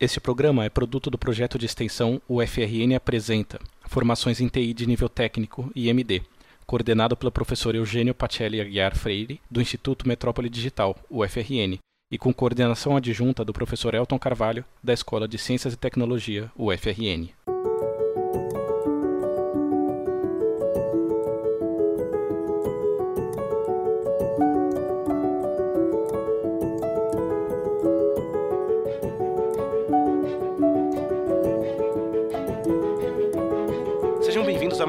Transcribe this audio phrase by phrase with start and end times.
[0.00, 5.08] Este programa é produto do projeto de extensão UFRN Apresenta Formações em TI de Nível
[5.08, 6.22] Técnico IMD,
[6.64, 11.78] coordenado pelo professor Eugênio Pacelli Aguiar Freire, do Instituto Metrópole Digital, UFRN,
[12.12, 17.30] e com coordenação adjunta do professor Elton Carvalho, da Escola de Ciências e Tecnologia, UFRN.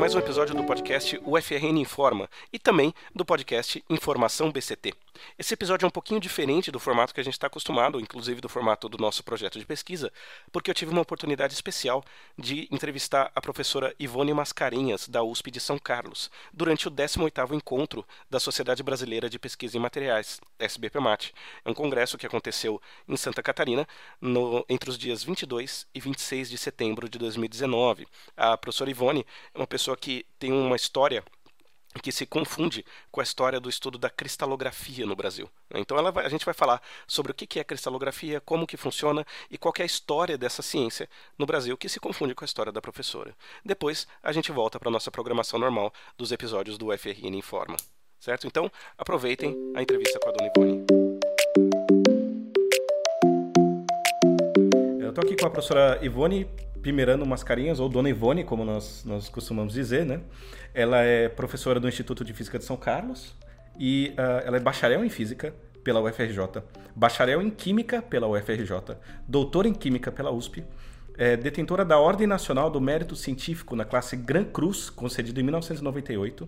[0.09, 4.91] Mais um episódio do podcast UFRN Informa e também do podcast Informação BCT.
[5.37, 8.49] Esse episódio é um pouquinho diferente do formato que a gente está acostumado, inclusive do
[8.49, 10.11] formato do nosso projeto de pesquisa,
[10.51, 12.03] porque eu tive uma oportunidade especial
[12.37, 18.03] de entrevistar a professora Ivone Mascarenhas, da USP de São Carlos, durante o 18º encontro
[18.29, 21.33] da Sociedade Brasileira de Pesquisa em Materiais, SBPMAT.
[21.63, 23.87] É um congresso que aconteceu em Santa Catarina
[24.19, 28.07] no, entre os dias 22 e 26 de setembro de 2019.
[28.35, 31.23] A professora Ivone é uma pessoa que tem uma história
[32.01, 35.49] que se confunde com a história do estudo da cristalografia no Brasil.
[35.73, 39.57] Então vai, a gente vai falar sobre o que é cristalografia, como que funciona e
[39.57, 42.81] qual é a história dessa ciência no Brasil que se confunde com a história da
[42.81, 43.35] professora.
[43.65, 47.75] Depois a gente volta para a nossa programação normal dos episódios do UFRN Informa.
[48.19, 48.45] Certo?
[48.45, 50.85] Então aproveitem a entrevista com a Dona Ivone.
[55.01, 56.47] Eu estou aqui com a professora Ivone
[56.81, 60.21] Pimerano Mascarinhas, ou Dona Ivone, como nós, nós costumamos dizer, né?
[60.73, 63.35] Ela é professora do Instituto de Física de São Carlos
[63.77, 65.53] e uh, ela é bacharel em Física
[65.83, 66.61] pela UFRJ,
[66.95, 68.97] bacharel em Química pela UFRJ,
[69.27, 70.63] doutora em Química pela USP,
[71.17, 76.47] é detentora da Ordem Nacional do Mérito Científico na classe Gran Cruz, concedido em 1998,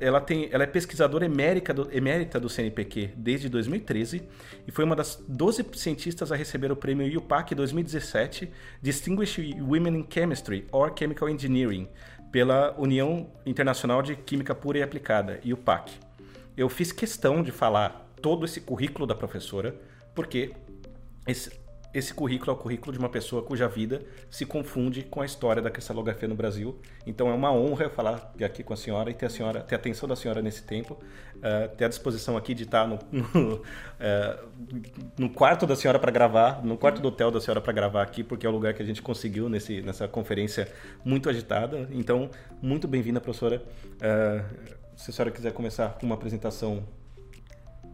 [0.00, 4.22] ela, tem, ela é pesquisadora emérita do, emérita do CNPq desde 2013
[4.66, 8.50] e foi uma das 12 cientistas a receber o prêmio UPAC 2017
[8.82, 11.88] Distinguished Women in Chemistry or Chemical Engineering
[12.32, 15.92] pela União Internacional de Química Pura e Aplicada, UPAC.
[16.56, 19.74] Eu fiz questão de falar todo esse currículo da professora,
[20.14, 20.52] porque
[21.26, 21.59] esse,
[21.92, 25.60] esse currículo é o currículo de uma pessoa cuja vida se confunde com a história
[25.60, 26.78] da cristalografia no Brasil.
[27.06, 29.74] Então é uma honra eu falar aqui com a senhora e ter a, senhora, ter
[29.74, 33.54] a atenção da senhora nesse tempo, uh, ter a disposição aqui de estar no, no,
[33.56, 33.62] uh,
[35.18, 38.22] no quarto da senhora para gravar, no quarto do hotel da senhora para gravar aqui,
[38.22, 40.70] porque é o lugar que a gente conseguiu nesse, nessa conferência
[41.04, 41.88] muito agitada.
[41.90, 42.30] Então,
[42.62, 43.62] muito bem-vinda, professora.
[43.96, 46.84] Uh, se a senhora quiser começar com uma apresentação.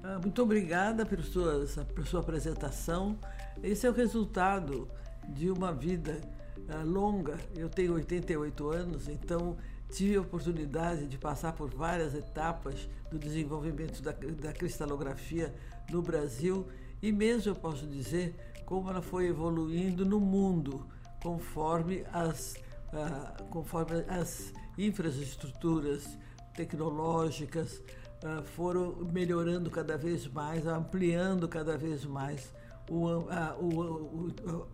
[0.03, 3.17] Ah, muito obrigada pela sua, pela sua apresentação.
[3.63, 4.89] Esse é o resultado
[5.29, 6.21] de uma vida
[6.69, 7.39] uh, longa.
[7.55, 9.57] Eu tenho 88 anos, então
[9.91, 15.55] tive a oportunidade de passar por várias etapas do desenvolvimento da, da cristalografia
[15.91, 16.67] no Brasil
[17.01, 18.35] e mesmo eu posso dizer
[18.65, 20.87] como ela foi evoluindo no mundo
[21.23, 22.57] conforme as,
[22.93, 26.19] uh, conforme as infraestruturas
[26.55, 27.81] tecnológicas
[28.25, 32.53] uh, foram melhorando cada vez mais, ampliando cada vez mais
[32.91, 34.67] o, a, o, o,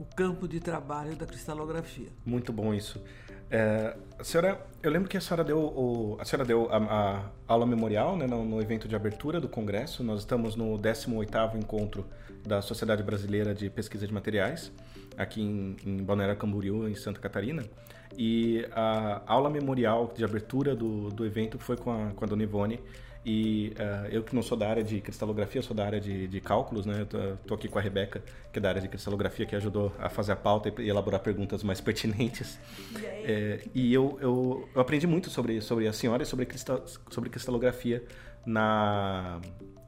[0.00, 2.08] o, campo de trabalho da cristalografia.
[2.24, 3.02] Muito bom isso.
[3.50, 7.66] É, a senhora, eu lembro que a senhora deu, a, senhora deu a, a aula
[7.66, 10.04] memorial né, no, no, evento de abertura do congresso.
[10.04, 12.06] Nós estamos no 18º encontro
[12.46, 14.72] da Sociedade Brasileira de Pesquisa de Materiais,
[15.16, 17.64] aqui em, em Balneário Camboriú, em Santa Catarina.
[18.16, 22.42] E a aula memorial de abertura do, do evento foi com a, com a Dona
[22.42, 22.80] Ivone,
[23.24, 26.40] e uh, eu que não sou da área de cristalografia, sou da área de, de
[26.40, 27.06] cálculos, né?
[27.12, 30.08] Eu tô, aqui com a Rebeca, que é da área de cristalografia, que ajudou a
[30.08, 32.58] fazer a pauta e, elaborar perguntas mais pertinentes.
[32.98, 36.82] E, é, e eu, eu, eu, aprendi muito sobre, sobre a senhora e sobre, cristal,
[37.10, 38.02] sobre cristalografia
[38.46, 39.38] na,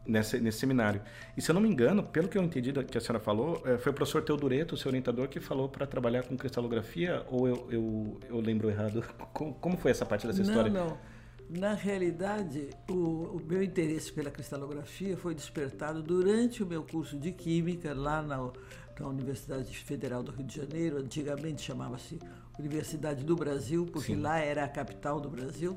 [0.07, 1.01] nesse, nesse seminário.
[1.35, 3.79] E se eu não me engano, pelo que eu entendi que a senhora falou, é,
[3.79, 8.21] foi o professor Teodoreto, seu orientador, que falou para trabalhar com cristalografia, ou eu, eu,
[8.29, 9.03] eu lembro errado?
[9.33, 10.71] Como, como foi essa parte dessa história?
[10.71, 11.12] Não, não.
[11.55, 17.31] Na realidade, o, o, meu interesse pela cristalografia foi despertado durante o meu curso de
[17.31, 18.51] Química lá na,
[18.99, 20.97] na Universidade Federal do Rio de Janeiro.
[20.97, 22.19] Antigamente chamava-se
[22.59, 24.23] Universidade do Brasil, porque Sim.
[24.23, 25.77] lá era a capital do Brasil,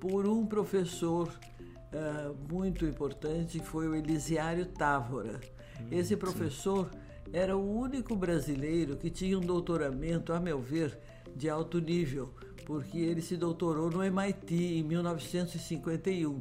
[0.00, 5.40] por um professor uh, muito importante, que foi o Elisiário Távora.
[5.80, 7.30] Hum, Esse professor sim.
[7.32, 10.98] era o único brasileiro que tinha um doutoramento, a meu ver,
[11.36, 12.34] de alto nível
[12.64, 16.40] porque ele se doutorou no MIT em 1951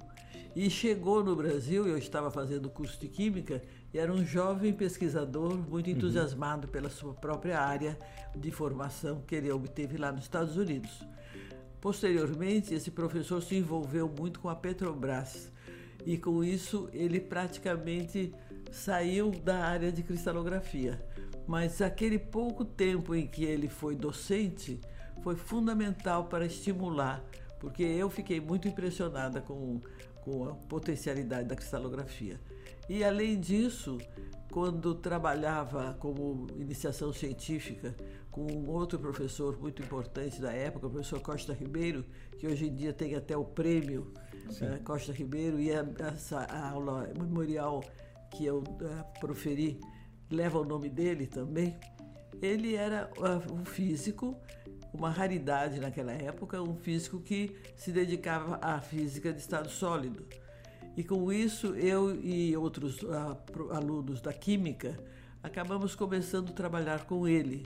[0.55, 1.87] e chegou no Brasil.
[1.87, 3.61] Eu estava fazendo curso de Química
[3.93, 5.95] e era um jovem pesquisador muito uhum.
[5.95, 6.71] entusiasmado uhum.
[6.71, 7.97] pela sua própria área
[8.35, 11.03] de formação que ele obteve lá nos Estados Unidos.
[11.81, 15.51] Posteriormente, esse professor se envolveu muito com a Petrobras
[16.05, 18.33] e com isso ele praticamente
[18.71, 21.03] saiu da área de cristalografia.
[21.47, 24.79] Mas aquele pouco tempo em que ele foi docente
[25.21, 27.23] foi fundamental para estimular,
[27.59, 29.81] porque eu fiquei muito impressionada com,
[30.21, 32.39] com a potencialidade da cristalografia.
[32.87, 33.97] E além disso,
[34.51, 37.95] quando trabalhava como iniciação científica
[38.31, 42.05] com um outro professor muito importante da época, o professor Costa Ribeiro,
[42.37, 44.13] que hoje em dia tem até o prêmio
[44.47, 47.83] uh, Costa Ribeiro, e a, essa aula memorial
[48.31, 49.79] que eu uh, proferi
[50.31, 51.77] leva o nome dele também.
[52.41, 54.35] Ele era uh, um físico,
[54.93, 60.25] uma raridade naquela época, um físico que se dedicava à física de estado sólido.
[60.97, 62.99] E com isso, eu e outros
[63.71, 64.97] alunos da Química
[65.41, 67.65] acabamos começando a trabalhar com ele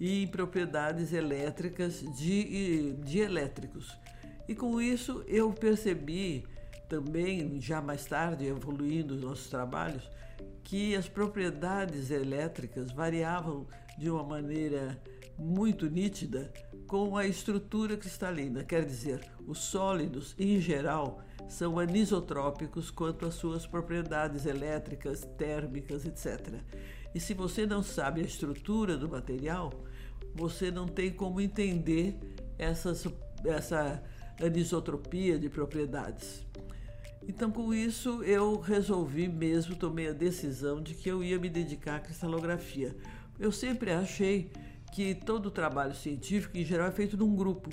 [0.00, 3.96] e em propriedades elétricas de, de elétricos.
[4.48, 6.44] E com isso eu percebi
[6.88, 10.10] também, já mais tarde, evoluindo os nossos trabalhos,
[10.62, 13.66] que as propriedades elétricas variavam
[13.96, 15.00] de uma maneira
[15.38, 16.52] muito nítida
[16.86, 18.62] com a estrutura cristalina.
[18.64, 26.60] Quer dizer, os sólidos, em geral, são anisotrópicos quanto às suas propriedades elétricas, térmicas, etc.
[27.14, 29.72] E se você não sabe a estrutura do material,
[30.34, 32.16] você não tem como entender
[32.58, 33.06] essas,
[33.44, 34.02] essa
[34.40, 36.44] anisotropia de propriedades.
[37.26, 41.96] Então, com isso, eu resolvi mesmo, tomei a decisão de que eu ia me dedicar
[41.96, 42.94] à cristalografia.
[43.38, 44.50] Eu sempre achei
[44.94, 47.68] que todo trabalho científico, em geral, é feito num grupo.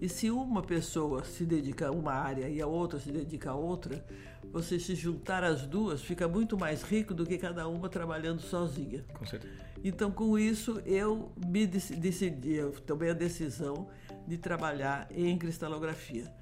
[0.00, 3.54] E se uma pessoa se dedica a uma área e a outra se dedica a
[3.54, 4.04] outra,
[4.52, 9.04] você se juntar as duas fica muito mais rico do que cada uma trabalhando sozinha.
[9.14, 9.54] Com certeza.
[9.84, 13.88] Então, com isso, eu me decidi, eu tomei a decisão
[14.26, 16.34] de trabalhar em cristalografia.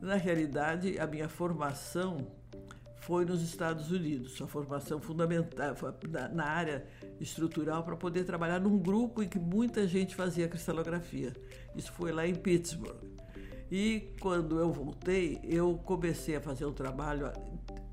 [0.00, 2.26] Na realidade, a minha formação
[3.06, 5.76] foi nos Estados Unidos, a formação fundamental
[6.32, 6.84] na área
[7.20, 11.32] estrutural para poder trabalhar num grupo em que muita gente fazia cristalografia.
[11.76, 12.96] Isso foi lá em Pittsburgh.
[13.70, 17.30] E quando eu voltei, eu comecei a fazer um trabalho.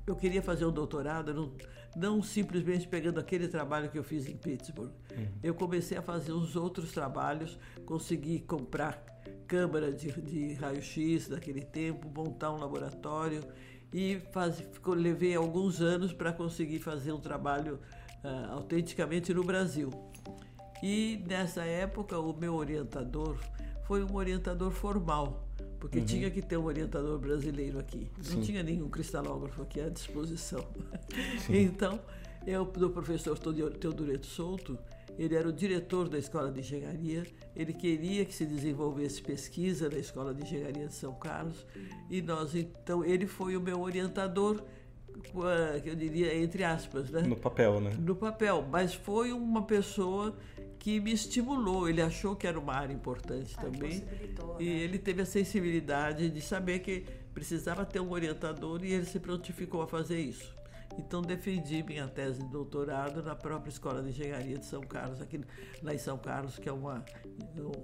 [0.04, 1.52] Eu queria fazer um doutorado, não,
[1.94, 4.90] não simplesmente pegando aquele trabalho que eu fiz em Pittsburgh.
[5.16, 5.28] Uhum.
[5.44, 7.56] Eu comecei a fazer uns outros trabalhos,
[7.86, 9.00] consegui comprar
[9.46, 13.42] câmara de, de raio-x daquele tempo, montar um laboratório
[13.94, 17.78] e faz, levei alguns anos para conseguir fazer um trabalho
[18.24, 19.88] uh, autenticamente no Brasil.
[20.82, 23.38] E nessa época o meu orientador
[23.84, 25.46] foi um orientador formal,
[25.78, 26.04] porque uhum.
[26.04, 28.10] tinha que ter um orientador brasileiro aqui.
[28.16, 28.40] Não Sim.
[28.40, 30.66] tinha nenhum cristalógrafo aqui à disposição.
[31.48, 32.00] então,
[32.44, 34.76] eu, do professor Teodoreto Souto,
[35.18, 37.24] ele era o diretor da Escola de Engenharia,
[37.54, 41.66] ele queria que se desenvolvesse pesquisa na Escola de Engenharia de São Carlos
[42.10, 44.62] e nós então ele foi o meu orientador
[45.22, 47.22] que eu diria entre aspas, né?
[47.22, 47.92] No papel, né?
[47.98, 50.36] No papel, mas foi uma pessoa
[50.78, 51.88] que me estimulou.
[51.88, 54.04] Ele achou que era uma área importante ah, também
[54.58, 54.70] e né?
[54.80, 59.82] ele teve a sensibilidade de saber que precisava ter um orientador e ele se prontificou
[59.82, 60.54] a fazer isso.
[60.98, 65.40] Então defendi minha tese de doutorado na própria Escola de Engenharia de São Carlos, aqui
[65.82, 67.04] lá em São Carlos, que é uma,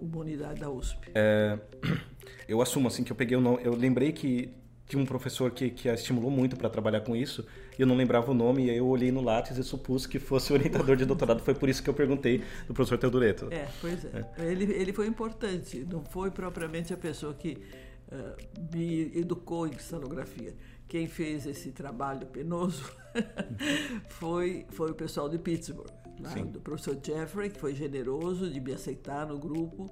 [0.01, 1.11] uma unidade da USP.
[1.15, 1.59] É,
[2.49, 4.53] eu assumo assim que eu peguei o nome, eu lembrei que
[4.91, 7.47] tinha um professor que, que a estimulou muito para trabalhar com isso,
[7.79, 10.19] e eu não lembrava o nome, e aí eu olhei no lápis e supus que
[10.19, 11.41] fosse orientador de doutorado.
[11.43, 13.49] Foi por isso que eu perguntei do professor Teodoreto.
[13.53, 14.26] É, pois é.
[14.37, 14.45] é.
[14.50, 17.57] Ele, ele foi importante, não foi propriamente a pessoa que
[18.11, 20.55] uh, me educou em cristalografia
[20.90, 22.82] quem fez esse trabalho penoso
[24.11, 26.42] foi, foi o pessoal de Pittsburgh, né?
[26.42, 29.85] do professor Jeffrey, que foi generoso de me aceitar no grupo,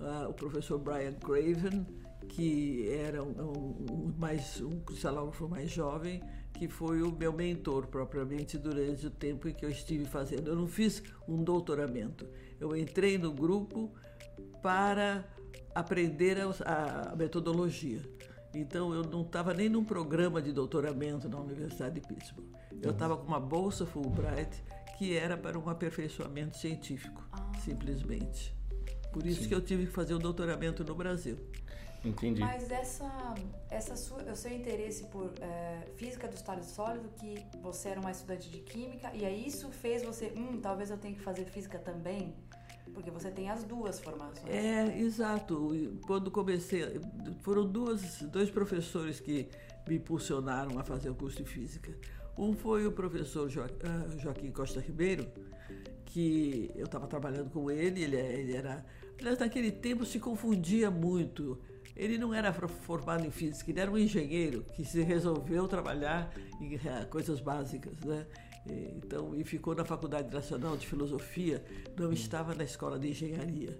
[0.00, 1.86] uh, o professor Brian Craven,
[2.26, 6.22] que era um, um, mais, um cristalógrafo mais jovem,
[6.54, 10.48] que foi o meu mentor propriamente durante o tempo em que eu estive fazendo.
[10.48, 12.26] Eu não fiz um doutoramento,
[12.58, 13.92] eu entrei no grupo
[14.62, 15.22] para
[15.74, 18.00] aprender a, a metodologia.
[18.52, 22.48] Então eu não estava nem num programa de doutoramento na Universidade de Pittsburgh.
[22.82, 24.62] Eu estava com uma bolsa Fulbright
[24.98, 27.52] que era para um aperfeiçoamento científico, ah.
[27.64, 28.54] simplesmente.
[29.10, 29.48] Por isso Sim.
[29.48, 31.38] que eu tive que fazer o doutoramento no Brasil.
[32.04, 32.40] Entendi.
[32.40, 33.34] Mas essa,
[33.70, 38.10] essa sua, o seu interesse por é, física do estado sólido, que você era uma
[38.10, 41.78] estudante de química, e aí isso fez você, hum, talvez eu tenha que fazer física
[41.78, 42.34] também?
[42.92, 44.46] Porque você tem as duas formações.
[44.46, 45.98] É, exato.
[46.06, 47.00] Quando comecei,
[47.40, 49.48] foram duas, dois professores que
[49.88, 51.92] me impulsionaram a fazer o curso de física.
[52.36, 53.50] Um foi o professor
[53.84, 55.26] ah, Joaquim Costa Ribeiro,
[56.06, 58.84] que eu estava trabalhando com ele, ele, é, ele era.
[59.18, 61.58] Aliás, naquele tempo se confundia muito.
[61.96, 66.76] Ele não era formado em física, ele era um engenheiro que se resolveu trabalhar em
[66.76, 68.26] ah, coisas básicas, né?
[68.66, 71.64] Então, e ficou na Faculdade Nacional de Filosofia,
[71.98, 73.78] não estava na Escola de Engenharia.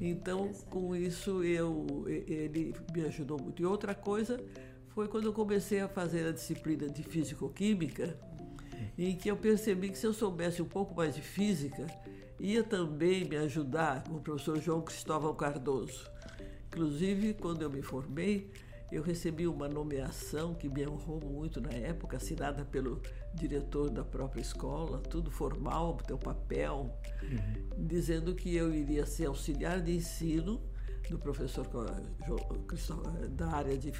[0.00, 3.60] Então, com isso, eu, ele me ajudou muito.
[3.60, 4.42] E outra coisa
[4.88, 8.16] foi quando eu comecei a fazer a disciplina de Físico-Química,
[8.96, 11.86] em que eu percebi que se eu soubesse um pouco mais de física,
[12.38, 16.08] ia também me ajudar com o professor João Cristóvão Cardoso.
[16.68, 18.50] Inclusive, quando eu me formei,
[18.94, 23.02] eu recebi uma nomeação que me honrou muito na época, assinada pelo
[23.34, 27.86] diretor da própria escola, tudo formal, teu papel, uhum.
[27.86, 30.62] dizendo que eu iria ser auxiliar de ensino
[31.10, 31.66] do professor
[33.30, 33.92] da área de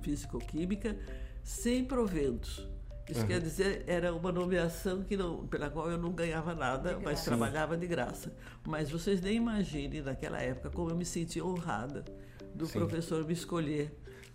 [0.00, 0.96] físico-química,
[1.42, 2.68] sem proventos.
[3.08, 3.26] Isso uhum.
[3.26, 7.76] quer dizer, era uma nomeação que não, pela qual eu não ganhava nada, mas trabalhava
[7.76, 8.32] de graça.
[8.64, 12.04] Mas vocês nem imaginem, naquela época, como eu me senti honrada
[12.54, 12.78] do Sim.
[12.78, 13.92] professor me escolher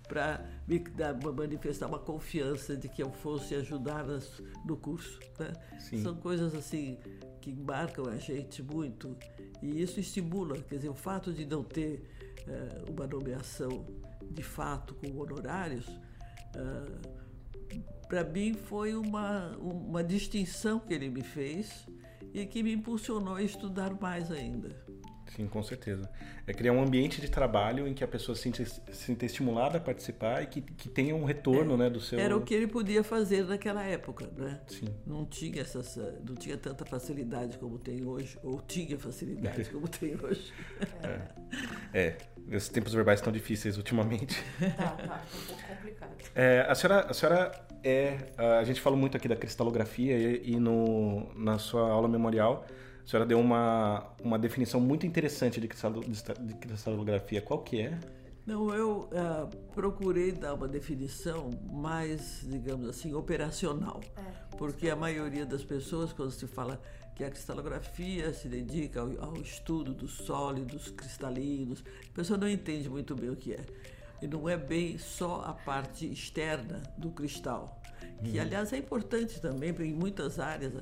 [0.07, 5.19] para me dar, manifestar uma confiança de que eu fosse ajudar nas, no curso.
[5.39, 5.53] Né?
[6.01, 6.97] São coisas assim
[7.41, 9.15] que marcam a gente muito
[9.61, 12.03] e isso estimula, quer dizer, o fato de não ter
[12.47, 13.85] uh, uma nomeação
[14.29, 17.25] de fato com honorários, uh,
[18.07, 21.87] para mim foi uma, uma distinção que ele me fez
[22.33, 24.84] e que me impulsionou a estudar mais ainda.
[25.35, 26.09] Sim, com certeza.
[26.47, 29.77] É criar um ambiente de trabalho em que a pessoa se sinta, se sinta estimulada
[29.77, 32.17] a participar e que, que tenha um retorno é, né, do seu...
[32.17, 34.61] Era o que ele podia fazer naquela época, né?
[34.67, 34.87] Sim.
[35.05, 40.15] Não tinha, essas, não tinha tanta facilidade como tem hoje, ou tinha facilidade como tem
[40.15, 40.53] hoje.
[41.03, 41.99] É.
[41.99, 42.17] é,
[42.55, 44.41] os tempos verbais estão difíceis ultimamente.
[44.77, 46.15] Tá, tá, um pouco complicado.
[46.33, 47.51] É, a senhora, a senhora
[47.83, 48.17] é...
[48.37, 52.65] A gente falou muito aqui da cristalografia e, e no, na sua aula memorial
[53.05, 57.39] a senhora deu uma, uma definição muito interessante de, cristalografia.
[57.39, 57.99] Qual que é?
[58.47, 64.01] Não, eu uh, procurei dar uma definição mais, digamos assim, operacional.
[64.17, 64.21] É,
[64.57, 66.81] porque a maioria das pessoas, quando se fala
[67.15, 72.89] que a cristalografia se dedica ao, ao, estudo dos sólidos cristalinos, a pessoa não entende
[72.89, 73.65] muito bem o que é.
[74.19, 77.79] E não é bem só a parte externa do cristal,
[78.23, 78.41] que, uhum.
[78.41, 80.73] aliás, é importante também, porque em muitas áreas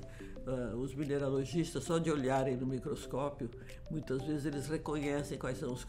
[0.48, 3.50] uh, os mineralogistas, só de olharem no microscópio,
[3.90, 5.86] muitas vezes eles reconhecem quais são os,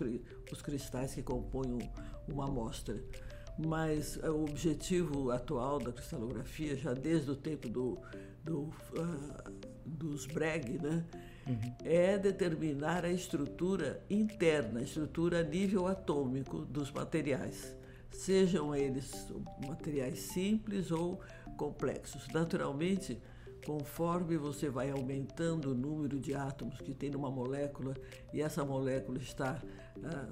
[0.51, 1.91] os cristais que compõem
[2.29, 3.03] uma amostra.
[3.59, 7.99] Mas uh, o objetivo atual da cristalografia, já desde o tempo do,
[8.43, 8.73] do, uh,
[9.85, 11.05] dos Bragg, né,
[11.47, 11.75] uhum.
[11.85, 17.77] é determinar a estrutura interna, a estrutura a nível atômico dos materiais,
[18.11, 19.29] sejam eles
[19.67, 21.21] materiais simples ou
[21.57, 22.27] complexos.
[22.33, 23.21] Naturalmente,
[23.65, 27.95] conforme você vai aumentando o número de átomos que tem numa molécula
[28.33, 29.61] e essa molécula está
[30.05, 30.29] ah,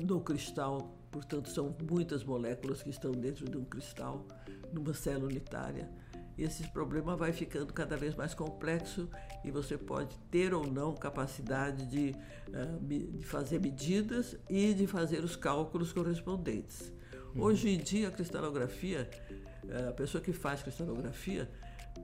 [0.00, 4.26] no cristal, portanto são muitas moléculas que estão dentro de um cristal,
[4.72, 5.88] numa célula unitária.
[6.36, 9.08] Esse problema vai ficando cada vez mais complexo
[9.44, 12.16] e você pode ter ou não capacidade de,
[12.48, 16.90] uh, de fazer medidas e de fazer os cálculos correspondentes.
[17.34, 17.42] Uhum.
[17.42, 19.08] Hoje em dia, a cristalografia,
[19.88, 21.50] a pessoa que faz cristalografia,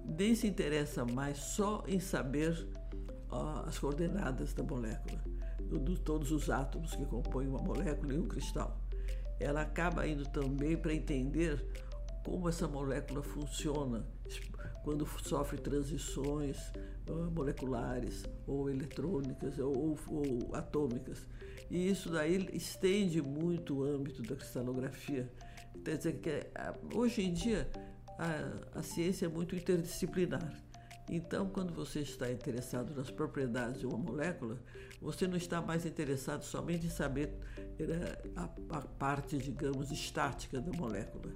[0.09, 2.67] nem se interessa mais só em saber
[3.67, 5.23] as coordenadas da molécula,
[5.85, 8.81] de todos os átomos que compõem uma molécula e um cristal.
[9.39, 11.65] Ela acaba indo também para entender
[12.25, 14.05] como essa molécula funciona
[14.83, 16.57] quando sofre transições
[17.33, 21.27] moleculares ou eletrônicas ou, ou, ou, atômicas.
[21.71, 25.31] E isso daí estende muito o âmbito da cristalografia.
[25.85, 26.47] Quer dizer que
[26.95, 27.69] hoje em dia
[28.19, 30.53] a, a ciência é muito interdisciplinar.
[31.11, 34.59] Então, quando você está interessado nas propriedades de uma molécula,
[35.01, 37.33] você não está mais interessado somente em saber
[38.37, 41.33] a, parte, digamos, estática da molécula.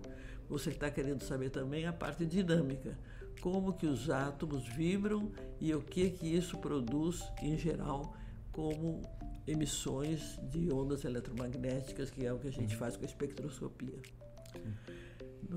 [0.48, 2.98] Você está querendo saber também a parte dinâmica,
[3.40, 8.14] como que os átomos vibram e o que que isso produz em geral
[8.50, 9.00] como
[9.46, 13.98] emissões de ondas eletromagnéticas, que é o que a gente faz com a espectroscopia.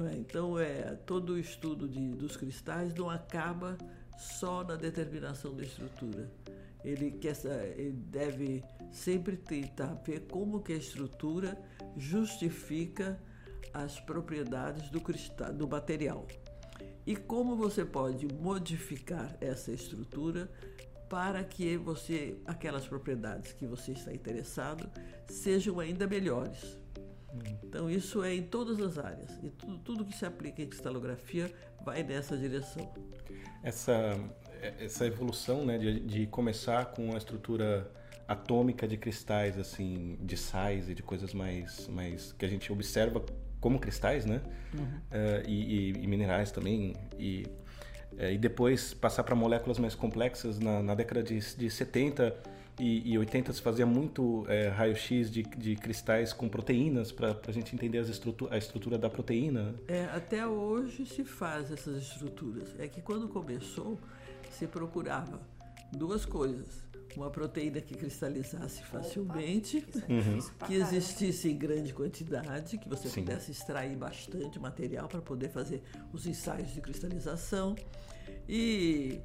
[0.04, 0.18] É?
[0.18, 3.78] Então, é, todo o estudo de, dos cristais não acaba
[4.18, 6.30] só na determinação da estrutura.
[6.84, 7.20] Ele,
[7.78, 11.58] ele deve sempre tentar ver como que a estrutura
[11.98, 13.20] justifica
[13.74, 16.28] as propriedades do, cristal, do material.
[17.06, 20.50] E como você pode modificar essa estrutura
[21.10, 24.90] para que você aquelas propriedades que você está interessado
[25.28, 26.78] sejam ainda melhores.
[27.64, 29.32] Então, isso é em todas as áreas.
[29.44, 31.52] E tudo, tudo que se aplica em cristalografia
[31.84, 32.92] vai nessa direção.
[33.64, 34.18] Essa,
[34.80, 37.92] essa evolução né, de, de começar com a estrutura
[38.28, 43.24] atômica de cristais, assim, de sais e de coisas mais, mais que a gente observa
[43.60, 44.42] como cristais, né?
[44.74, 44.84] Uhum.
[44.84, 46.94] Uh, e, e, e, minerais também.
[47.18, 47.46] E
[48.18, 52.36] é, e depois passar para moléculas mais complexas na, na década de, de 70
[52.80, 57.52] e, e 80 se fazia muito é, raio-x de, de cristais com proteínas para a
[57.52, 59.76] gente entender as estrutura, a estrutura da proteína.
[59.88, 62.76] É, até hoje se faz essas estruturas.
[62.78, 63.98] É que quando começou,
[64.52, 65.40] se procurava
[65.92, 66.84] duas coisas.
[67.16, 73.22] Uma proteína que cristalizasse facilmente, Opa, é que existisse em grande quantidade, que você Sim.
[73.22, 77.74] pudesse extrair bastante material para poder fazer os ensaios de cristalização
[78.50, 79.22] e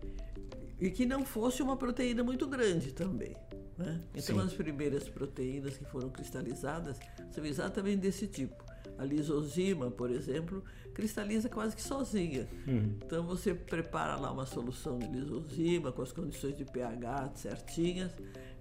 [0.81, 3.37] e que não fosse uma proteína muito grande também.
[3.77, 4.01] Né?
[4.15, 4.47] Então, Sim.
[4.47, 6.99] as primeiras proteínas que foram cristalizadas
[7.31, 8.65] são exatamente desse tipo.
[8.99, 12.47] A lisozima, por exemplo, cristaliza quase que sozinha.
[12.67, 12.99] Uhum.
[13.05, 18.13] Então, você prepara lá uma solução de lisozima com as condições de pH certinhas.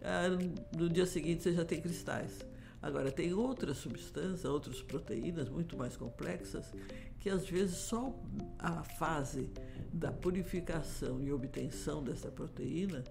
[0.02, 0.30] Ah,
[0.78, 2.40] no dia seguinte, você já tem cristais.
[2.82, 6.74] Agora, tem outras substâncias, outras proteínas muito mais complexas,
[7.20, 8.14] que às vezes só
[8.58, 9.50] a fase
[9.94, 13.04] da purificação e obtenção dessa proteína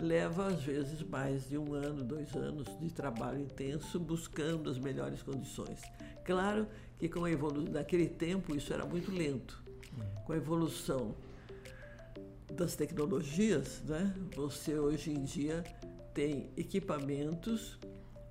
[0.00, 5.22] leva às vezes mais de um ano, dois anos de trabalho intenso buscando as melhores
[5.22, 5.80] condições.
[6.24, 6.66] Claro
[6.98, 9.62] que com a evolução naquele tempo isso era muito lento.
[10.24, 11.14] Com a evolução
[12.52, 15.62] das tecnologias, né, você hoje em dia
[16.12, 17.78] tem equipamentos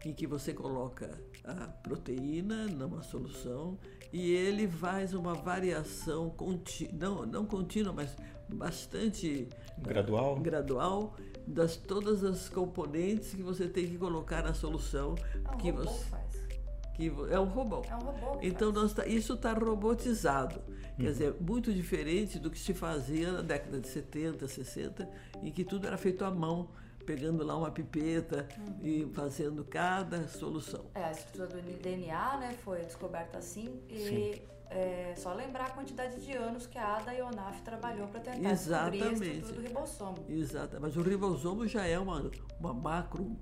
[0.04, 3.78] em que você coloca a proteína numa solução
[4.16, 8.16] e ele faz uma variação contínua, não, não contínua, mas
[8.48, 15.16] bastante gradual, uh, gradual das todas as componentes que você tem que colocar na solução
[15.34, 16.48] é um que robô você faz.
[16.96, 17.82] que é um robô.
[17.90, 18.40] É um robô.
[18.42, 20.62] Então nós tá, isso está robotizado.
[20.96, 21.12] Quer uhum.
[21.12, 25.10] dizer, muito diferente do que se fazia na década de 70, 60,
[25.44, 26.70] em que tudo era feito à mão
[27.06, 28.80] pegando lá uma pipeta uhum.
[28.84, 30.86] e fazendo cada solução.
[30.94, 36.20] É, a estrutura do DNA né, foi descoberta assim e é, só lembrar a quantidade
[36.20, 39.02] de anos que a Ada Ionaf trabalhou para tentar Exatamente.
[39.02, 40.26] descobrir a estrutura do ribossomo.
[40.28, 43.38] Exato, mas o ribossomo já é uma, uma macro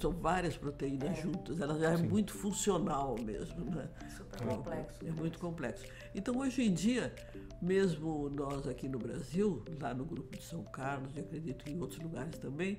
[0.00, 1.22] são várias proteínas é.
[1.22, 2.08] juntas, ela já é Sim.
[2.08, 3.88] muito funcional mesmo, né?
[4.16, 5.04] Super complexo.
[5.04, 5.84] É, é muito complexo.
[6.14, 7.14] Então hoje em dia,
[7.60, 12.00] mesmo nós aqui no Brasil, lá no grupo de São Carlos, e acredito em outros
[12.00, 12.78] lugares também,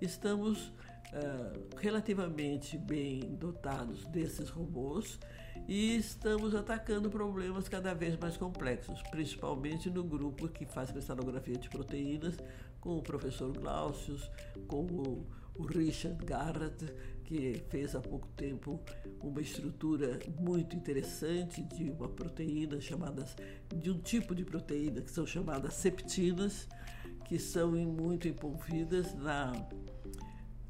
[0.00, 5.18] estamos uh, relativamente bem dotados desses robôs
[5.66, 11.68] e estamos atacando problemas cada vez mais complexos, principalmente no grupo que faz cristalografia de
[11.68, 12.36] proteínas,
[12.80, 14.30] com o professor Glaucius,
[14.66, 15.26] com o
[15.58, 16.86] o Richard Garrett,
[17.24, 18.80] que fez há pouco tempo
[19.20, 23.24] uma estrutura muito interessante de uma proteína chamada
[23.74, 26.68] de um tipo de proteína que são chamadas septinas,
[27.26, 29.52] que são muito envolvidas na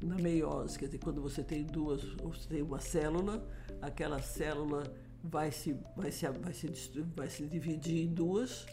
[0.01, 3.45] na meiose, quer dizer, quando você tem duas, você tem uma célula,
[3.81, 4.83] aquela célula
[5.21, 6.67] vai se vai se vai se
[7.15, 8.65] vai se dividir em duas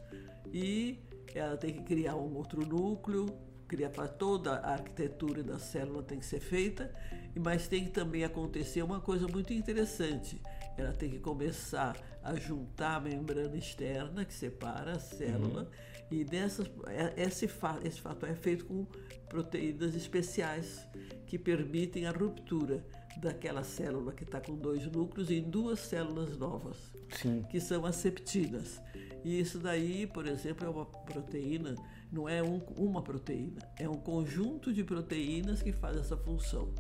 [0.53, 1.01] e
[1.35, 3.27] ela tem que criar um outro núcleo
[3.67, 6.91] criar para toda a arquitetura da célula tem que ser feita,
[7.35, 10.41] mas tem que também acontecer uma coisa muito interessante.
[10.77, 16.19] Ela tem que começar a juntar a membrana externa que separa a célula uhum.
[16.19, 17.49] e dessas, é, esse,
[17.85, 18.87] esse fato é feito com
[19.29, 20.87] proteínas especiais
[21.27, 22.85] que permitem a ruptura
[23.17, 26.77] daquela célula que está com dois núcleos em duas células novas,
[27.21, 27.45] Sim.
[27.51, 28.81] que são as septinas.
[29.25, 31.75] E isso daí, por exemplo, é uma proteína
[32.17, 36.73] não é um, uma proteína, é um conjunto de proteínas que faz essa função.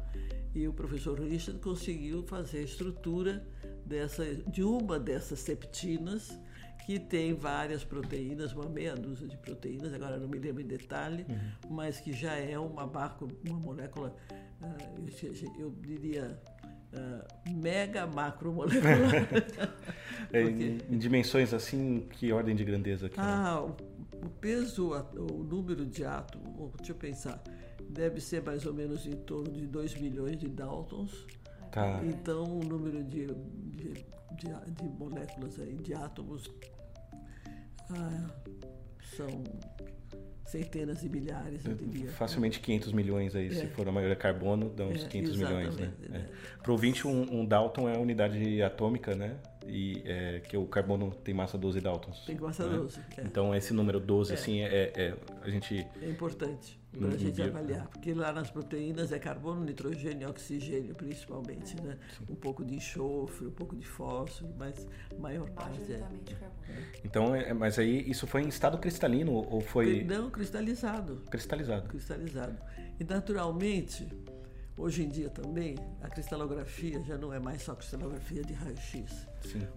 [0.54, 3.46] E o professor Richard conseguiu fazer a estrutura
[3.84, 6.40] dessa, de uma dessas septinas,
[6.86, 11.26] que tem várias proteínas, uma meia dúzia de proteínas, agora não me lembro em detalhe,
[11.28, 11.74] uhum.
[11.74, 14.16] mas que já é uma, marca, uma molécula,
[14.62, 16.40] uh, eu, eu, diria,
[16.94, 19.28] uh, mega macromolecular.
[20.32, 23.06] é, em, em dimensões assim, que ordem de grandeza?
[23.06, 23.74] Aqui, ah, né?
[24.26, 27.42] O peso, o número de átomos, deixa eu pensar,
[27.88, 31.26] deve ser mais ou menos em torno de 2 milhões de Daltons.
[31.70, 32.00] Tá.
[32.04, 33.92] Então, o número de, de,
[34.32, 36.50] de, de moléculas aí, de átomos
[37.90, 38.30] ah,
[39.16, 39.44] são
[40.46, 42.10] centenas e milhares, eu diria.
[42.12, 43.50] Facilmente 500 milhões aí, é.
[43.50, 45.92] se for a maioria carbono, dá uns é, 500 milhões, né?
[46.12, 46.24] É.
[46.62, 49.36] Para o ouvinte, um, um Dalton é a unidade atômica, né?
[49.68, 52.24] E é, que o carbono tem massa 12 Daltons.
[52.26, 52.76] Tem massa né?
[52.76, 53.00] 12.
[53.16, 53.22] É.
[53.22, 54.34] Então esse número 12 é.
[54.34, 59.12] assim é, é, a gente é importante para a gente avaliar, porque lá nas proteínas
[59.12, 61.98] é carbono, nitrogênio e oxigênio principalmente, né?
[62.28, 66.02] Um pouco de enxofre, um pouco de fósforo, mas a maior parte é.
[67.04, 70.04] Então, é, mas aí isso foi em estado cristalino ou foi?
[70.04, 71.22] Não, cristalizado.
[71.30, 71.88] Cristalizado.
[71.88, 72.56] Cristalizado.
[72.98, 74.08] E naturalmente
[74.78, 79.26] Hoje em dia também, a cristalografia já não é mais só cristalografia de raio-x.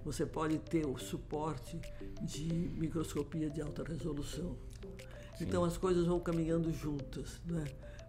[0.03, 1.79] Você pode ter o suporte
[2.21, 4.57] de microscopia de alta resolução.
[5.37, 5.45] Sim.
[5.45, 7.39] Então as coisas vão caminhando juntas.
[7.45, 7.63] Né?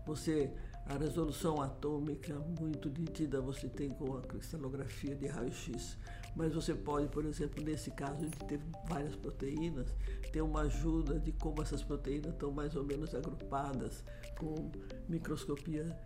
[0.04, 0.50] Você
[0.86, 5.96] a resolução atômica muito nítida você tem com a cristalografia de raio-x.
[6.34, 9.88] Mas você pode, por exemplo, nesse caso de ter várias proteínas,
[10.32, 14.04] ter uma ajuda de como essas proteínas estão mais ou menos agrupadas
[14.38, 14.70] com
[15.08, 15.96] microscopia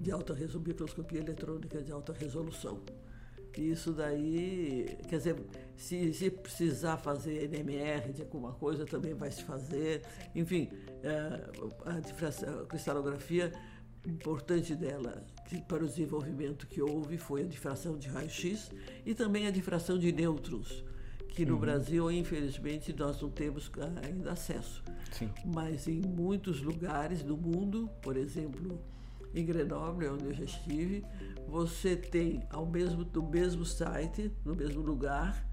[0.00, 2.82] de alta resolução, microscopia eletrônica de alta resolução.
[3.56, 5.36] Isso daí, quer dizer,
[5.76, 10.02] se, se, precisar fazer NMR de alguma coisa, também vai se fazer.
[10.34, 10.70] Enfim,
[11.02, 11.10] é,
[11.84, 13.52] a, a cristalografia
[14.08, 15.24] importante dela
[15.66, 18.70] para o desenvolvimento que houve foi a difração de raio-x
[19.04, 20.84] e também a difração de nêutrons,
[21.28, 21.60] que no uhum.
[21.60, 23.70] Brasil, infelizmente, nós não temos
[24.02, 24.82] ainda acesso.
[25.12, 25.30] Sim.
[25.44, 28.80] Mas em muitos lugares do mundo, por exemplo,
[29.34, 31.04] em Grenoble, onde eu já estive,
[31.46, 35.48] você tem ao mesmo, no mesmo site, no mesmo lugar,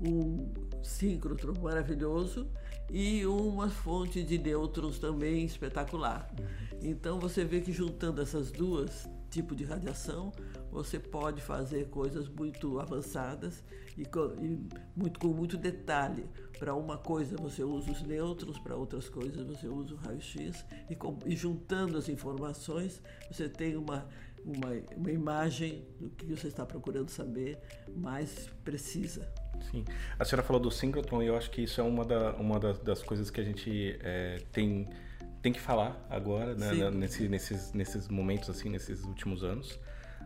[0.00, 2.48] um síncrotron maravilhoso
[2.92, 6.28] e uma fonte de nêutrons também espetacular.
[6.38, 6.78] Uhum.
[6.82, 10.32] Então você vê que juntando essas duas tipos de radiação,
[10.72, 13.62] você pode fazer coisas muito avançadas
[13.96, 16.26] e com, e muito, com muito detalhe.
[16.58, 20.98] Para uma coisa você usa os nêutrons, para outras coisas você usa o raio-x e,
[21.26, 23.00] e juntando as informações
[23.30, 24.06] você tem uma
[24.44, 27.58] uma, uma imagem do que você está procurando saber
[27.94, 29.30] mais precisa.
[29.70, 29.84] Sim.
[30.18, 32.78] A senhora falou do síncrotron e eu acho que isso é uma, da, uma das,
[32.78, 34.88] das coisas que a gente é, tem,
[35.42, 39.78] tem que falar agora, né, nesse, nesses, nesses momentos, assim, nesses últimos anos.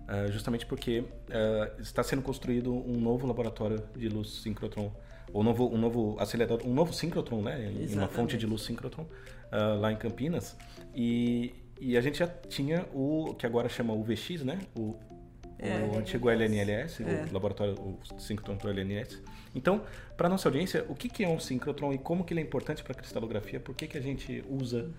[0.04, 4.92] Uh, justamente porque uh, está sendo construído um novo laboratório de luz síncrotron,
[5.32, 7.58] ou um novo, um novo acelerador, um novo síncrotron, né?
[7.60, 7.94] Exatamente.
[7.96, 10.58] Uma fonte de luz síncrotron uh, lá em Campinas.
[10.94, 14.58] E, e a gente já tinha o que agora chama UVX, né?
[14.76, 14.94] O,
[15.68, 17.26] é, o antigo LNLS, é.
[17.28, 19.20] o laboratório, o síncrotron do LNS.
[19.54, 19.82] Então,
[20.16, 22.82] para nossa audiência, o que, que é um síncrotron e como que ele é importante
[22.82, 23.60] para a cristalografia?
[23.60, 24.90] Por que, que a gente usa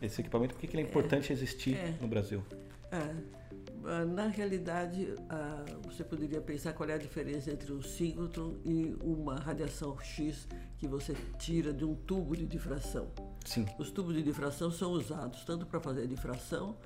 [0.00, 0.54] esse equipamento?
[0.54, 1.94] Por que, que ele é importante é, existir é.
[2.00, 2.42] no Brasil?
[2.90, 3.42] É.
[3.84, 8.96] Ah, na realidade, ah, você poderia pensar qual é a diferença entre um síncrotron e
[9.00, 10.46] uma radiação X
[10.78, 13.08] que você tira de um tubo de difração.
[13.44, 13.66] Sim.
[13.78, 16.76] Os tubos de difração são usados tanto para fazer difração,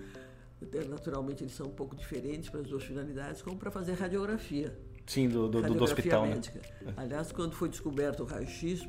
[0.88, 4.76] naturalmente eles são um pouco diferentes para as duas finalidades, como para fazer radiografia.
[5.06, 6.26] Sim, do, do, radiografia do hospital.
[6.26, 6.34] Né?
[6.34, 6.60] Médica.
[6.82, 6.94] Né?
[6.96, 8.86] Aliás, quando foi descoberto o raio-x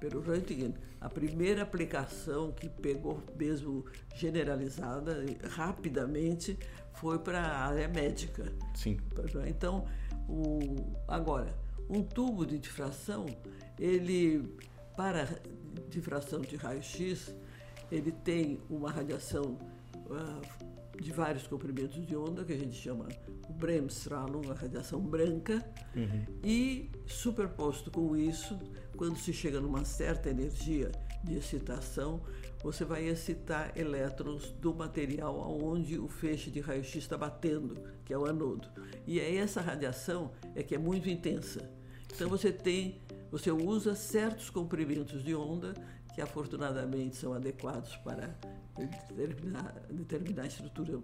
[0.00, 6.58] pelo Röntgen, a primeira aplicação que pegou mesmo generalizada rapidamente
[6.94, 8.52] foi para a área médica.
[8.74, 8.98] Sim.
[9.46, 9.86] Então,
[10.28, 11.54] o, agora,
[11.88, 13.26] um tubo de difração,
[13.78, 14.56] ele,
[14.96, 15.28] para
[15.88, 17.34] difração de raio-x,
[17.90, 19.58] ele tem uma radiação
[20.06, 20.69] uh,
[21.00, 23.08] de vários comprimentos de onda, que a gente chama
[23.48, 25.64] o Bremsstrahlung, a radiação branca,
[25.96, 26.26] uhum.
[26.44, 28.58] e superposto com isso,
[28.96, 30.92] quando se chega numa certa energia
[31.24, 32.20] de excitação,
[32.62, 38.18] você vai excitar elétrons do material onde o feixe de raio-x está batendo, que é
[38.18, 38.68] o anodo.
[39.06, 41.70] E aí essa radiação é que é muito intensa.
[42.14, 45.72] Então você tem, você usa certos comprimentos de onda
[46.20, 48.36] que afortunadamente são adequados para
[48.76, 51.00] determinar, determinar a estrutura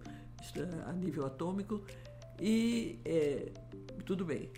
[0.84, 1.82] a nível atômico
[2.38, 3.50] e é,
[4.04, 4.50] tudo bem.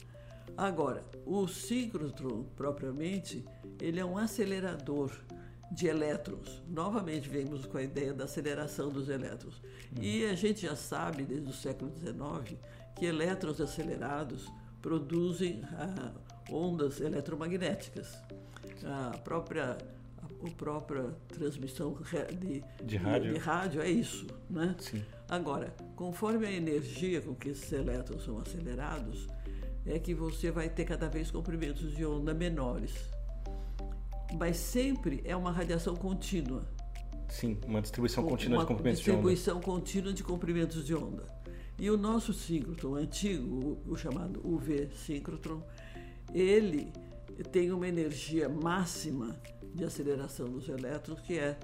[0.57, 3.45] Agora, o síncrotron propriamente,
[3.81, 5.13] ele é um acelerador
[5.71, 6.61] de elétrons.
[6.67, 9.63] Novamente vemos com a ideia da aceleração dos elétrons.
[9.93, 10.03] Hum.
[10.03, 12.59] E a gente já sabe desde o século XIX
[12.97, 14.51] que elétrons acelerados
[14.83, 16.13] produzem ah,
[16.51, 18.19] ondas eletromagnéticas.
[18.85, 19.79] A própria
[20.47, 21.97] a própria transmissão
[22.39, 23.33] de, de, rádio.
[23.33, 24.75] de rádio é isso, né?
[24.79, 25.03] Sim.
[25.29, 29.27] Agora, conforme a energia com que esses elétrons são acelerados,
[29.85, 32.95] é que você vai ter cada vez comprimentos de onda menores
[34.37, 36.67] mas sempre é uma radiação contínua.
[37.29, 39.17] Sim, uma distribuição contínua uma de comprimentos de onda.
[39.17, 41.25] distribuição contínua de comprimentos de onda.
[41.79, 45.63] E o nosso síncrotron antigo, o, o chamado UV síncrotron,
[46.35, 46.93] ele
[47.53, 49.37] tem uma energia máxima
[49.75, 51.59] de aceleração dos elétrons que é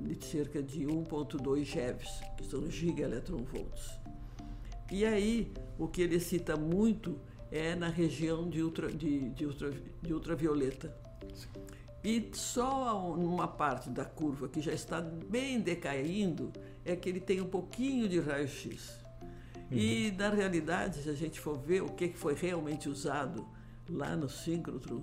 [0.00, 3.90] de cerca de 1.2 GeVs, que são gigaelectronvolts.
[4.90, 7.18] E aí, o que ele cita muito
[7.50, 10.94] é na região de, ultra, de, de, ultra, de ultravioleta.
[12.04, 16.52] E só uma parte da curva que já está bem decaindo
[16.84, 18.90] é que ele tem um pouquinho de raio-x.
[19.70, 19.78] Uhum.
[19.78, 23.46] E, na realidade, se a gente for ver o que foi realmente usado
[23.88, 25.02] lá no síncrotron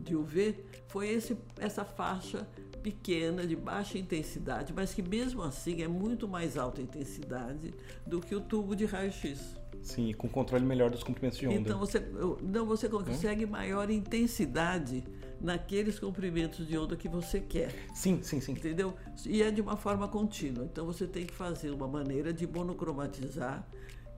[0.00, 0.56] de UV,
[0.88, 2.46] foi esse, essa faixa
[2.82, 7.72] pequena, de baixa intensidade, mas que mesmo assim é muito mais alta intensidade
[8.06, 9.56] do que o tubo de raio-x.
[9.82, 11.56] Sim, com controle melhor dos comprimentos de onda.
[11.56, 12.00] Então você
[12.42, 13.50] não você consegue hum?
[13.50, 15.04] maior intensidade
[15.40, 17.70] naqueles comprimentos de onda que você quer.
[17.94, 18.52] Sim, sim, sim.
[18.52, 18.94] Entendeu?
[19.26, 20.64] E é de uma forma contínua.
[20.64, 23.66] Então você tem que fazer uma maneira de monocromatizar,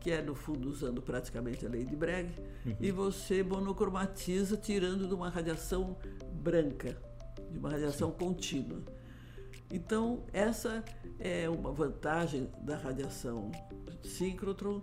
[0.01, 2.31] que é no fundo usando praticamente a lei de Bragg,
[2.65, 2.77] uhum.
[2.81, 5.97] e você monocromatiza tirando de uma radiação
[6.33, 6.97] branca,
[7.51, 8.17] de uma radiação sim.
[8.19, 8.81] contínua.
[9.73, 10.85] Então, essa
[11.19, 13.51] é uma vantagem da radiação
[14.03, 14.77] síncrotron.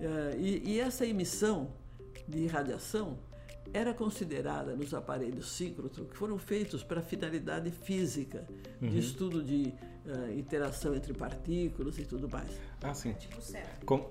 [0.00, 1.72] Uh, e, e essa emissão
[2.28, 3.18] de radiação
[3.72, 8.46] era considerada nos aparelhos síncrotron, que foram feitos para finalidade física,
[8.80, 8.88] uhum.
[8.88, 9.72] de estudo de
[10.06, 12.48] uh, interação entre partículas e tudo mais.
[12.82, 13.12] Ah, sim.
[13.14, 13.38] Tipo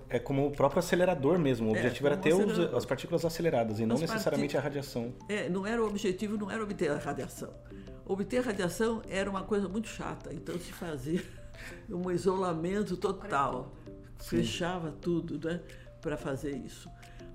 [0.10, 1.72] é como o próprio acelerador mesmo.
[1.72, 5.14] O é, objetivo era ter os, as partículas aceleradas e não necessariamente a radiação.
[5.28, 7.54] É, não era o objetivo, não era obter a radiação.
[8.06, 11.24] Obter a radiação era uma coisa muito chata, então se fazia
[11.90, 13.76] um isolamento total.
[14.20, 15.62] Fechava tudo, né,
[16.02, 16.90] para fazer isso.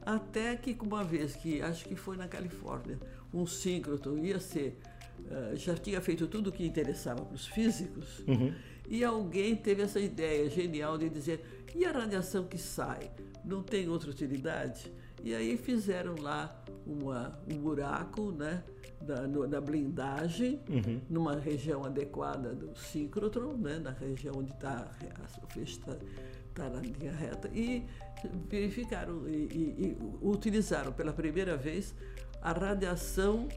[0.04, 2.98] Até que uma vez que, acho que foi na Califórnia,
[3.32, 4.78] um síncroton ia ser,
[5.20, 8.52] uh, já tinha feito tudo o que interessava para os físicos, uhum.
[8.88, 13.10] e alguém teve essa ideia genial de dizer, e a radiação que sai,
[13.44, 14.92] não tem outra utilidade?
[15.22, 18.62] E aí fizeram lá uma, um buraco né,
[19.06, 21.00] na, no, na blindagem, uhum.
[21.08, 24.90] numa região adequada do síncrotron, né, na região onde está
[25.42, 25.78] o feixe
[26.52, 27.84] está tá na linha reta, e
[28.48, 31.94] verificaram e, e, e utilizaram pela primeira vez
[32.40, 33.48] a radiação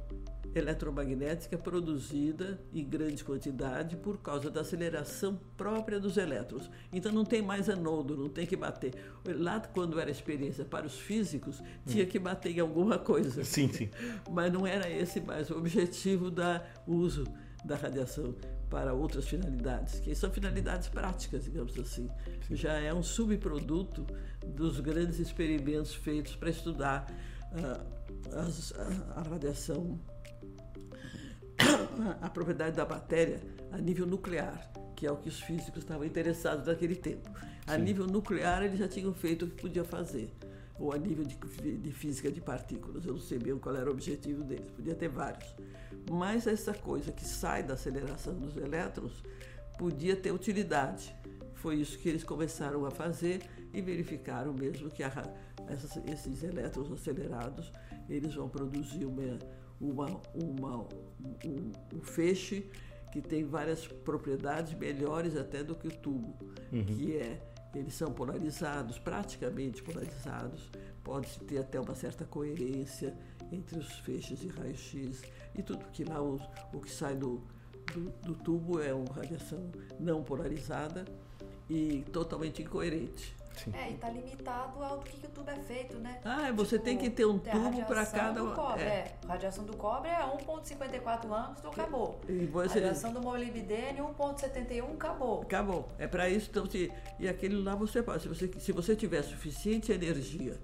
[0.54, 6.70] eletromagnética produzida em grande quantidade por causa da aceleração própria dos elétrons.
[6.94, 8.94] Então não tem mais anodo, não tem que bater.
[9.26, 13.44] Lá quando era experiência para os físicos, tinha que bater em alguma coisa.
[13.44, 13.90] Sim, sim.
[14.32, 16.42] Mas não era esse mais o objetivo do
[16.88, 17.26] uso
[17.66, 18.34] da radiação
[18.76, 22.10] para outras finalidades, que são finalidades práticas, digamos assim.
[22.52, 24.06] Já é um subproduto
[24.46, 27.10] dos grandes experimentos feitos para estudar
[27.54, 29.98] uh, as, a, a radiação,
[32.22, 33.40] a propriedade da matéria
[33.72, 37.32] a nível nuclear, que é o que os físicos estavam interessados naquele tempo.
[37.66, 37.82] A Sim.
[37.82, 40.30] nível nuclear, eles já tinham feito o que podia fazer
[40.78, 41.38] ou a nível de,
[41.78, 43.06] de, física de partículas.
[43.06, 45.56] Eu não sei bem qual era o objetivo deles, podia ter vários.
[46.10, 49.24] Mas essa coisa que sai da aceleração dos elétrons
[49.78, 51.16] podia ter utilidade.
[51.56, 53.42] Foi isso que eles começaram a fazer
[53.74, 55.12] e verificaram mesmo que a,
[55.68, 57.72] essas, esses elétrons acelerados
[58.08, 59.40] eles vão produzir uma,
[59.82, 60.78] uma, uma
[61.44, 62.70] um, um, feixe
[63.12, 66.36] que tem várias propriedades melhores até do que o tubo,
[66.72, 66.86] uhum.
[66.86, 67.42] que é
[67.74, 70.70] eles são polarizados, praticamente polarizados,
[71.04, 73.14] pode-se ter até uma certa coerência
[73.52, 75.22] entre os feixes de raio-x
[75.56, 76.40] e tudo que lá o,
[76.74, 77.42] o que sai do,
[77.94, 81.06] do, do tubo é uma radiação não polarizada
[81.70, 83.36] e totalmente incoerente.
[83.56, 83.72] Sim.
[83.74, 86.20] É, e está limitado ao do que, que o tubo é feito, né?
[86.26, 88.42] Ah, você tipo, tem que ter um tubo para cada.
[88.42, 88.86] Do cobre, é.
[88.86, 89.16] é.
[89.26, 92.20] Radiação do cobre é 1,54 anos, acabou.
[92.28, 92.80] E você...
[92.80, 95.42] Radiação do molibdênio, 1,71, acabou.
[95.42, 95.90] Acabou.
[95.98, 96.50] É para isso.
[96.50, 96.92] Então, se...
[97.18, 98.24] E aquele lá você pode.
[98.24, 100.60] Se você, se você tiver suficiente energia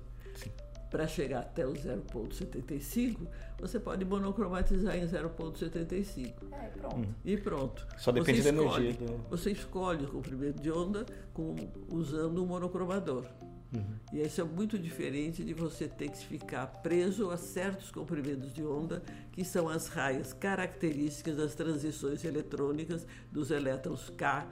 [0.91, 3.25] para chegar até o 0,75,
[3.57, 6.33] você pode monocromatizar em 0,75.
[6.51, 6.95] É, pronto.
[6.97, 7.13] Uhum.
[7.23, 7.87] E pronto.
[7.97, 9.07] Só depende escolhe, da energia.
[9.07, 9.29] Do...
[9.29, 11.55] Você escolhe o comprimento de onda com,
[11.87, 13.25] usando um monocromador.
[13.73, 13.83] Uhum.
[14.11, 18.61] E isso é muito diferente de você ter que ficar preso a certos comprimentos de
[18.61, 19.01] onda,
[19.31, 24.45] que são as raias características das transições eletrônicas dos elétrons K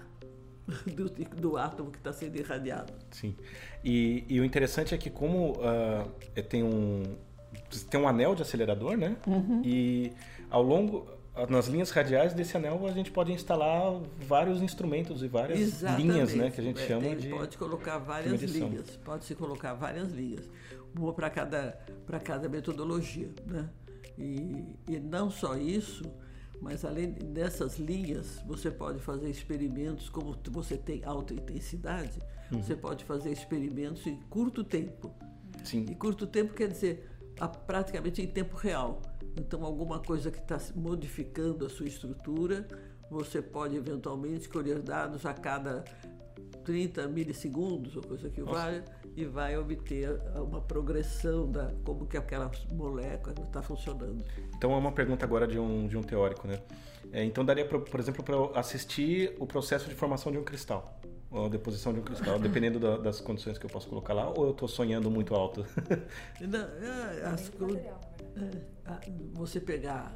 [0.96, 2.94] do, do átomo que está sendo irradiado.
[3.12, 3.36] Sim.
[3.84, 7.04] E, e, o interessante é que como uh, tem um
[7.90, 9.16] tem um anel de acelerador, né?
[9.26, 9.62] Uhum.
[9.64, 10.12] E
[10.50, 11.08] ao longo
[11.48, 16.08] nas linhas radiais desse anel a gente pode instalar vários instrumentos e várias Exatamente.
[16.08, 19.74] linhas, né, que a gente é, chama de pode colocar várias linhas, pode se colocar
[19.74, 20.50] várias linhas,
[20.94, 23.70] uma para cada para cada metodologia, né?
[24.18, 26.04] E, e não só isso,
[26.62, 32.20] mas além dessas linhas, você pode fazer experimentos, como você tem alta intensidade,
[32.52, 32.62] uhum.
[32.62, 35.14] você pode fazer experimentos em curto tempo.
[35.64, 35.86] Sim.
[35.90, 39.02] E curto tempo quer dizer a, praticamente em tempo real.
[39.38, 42.68] Então, alguma coisa que está modificando a sua estrutura,
[43.10, 45.84] você pode eventualmente colher dados a cada
[46.64, 48.84] 30 milissegundos, ou coisa que valha,
[49.16, 54.24] e vai obter uma progressão da como que aquela molécula está funcionando.
[54.56, 56.60] Então é uma pergunta agora de um, de um teórico, né?
[57.12, 61.00] É, então daria, pra, por exemplo, para assistir o processo de formação de um cristal,
[61.32, 64.30] ou a deposição de um cristal, dependendo da, das condições que eu posso colocar lá,
[64.30, 65.66] ou eu estou sonhando muito alto?
[66.40, 67.52] Não, é, as,
[68.38, 70.16] é, você pegar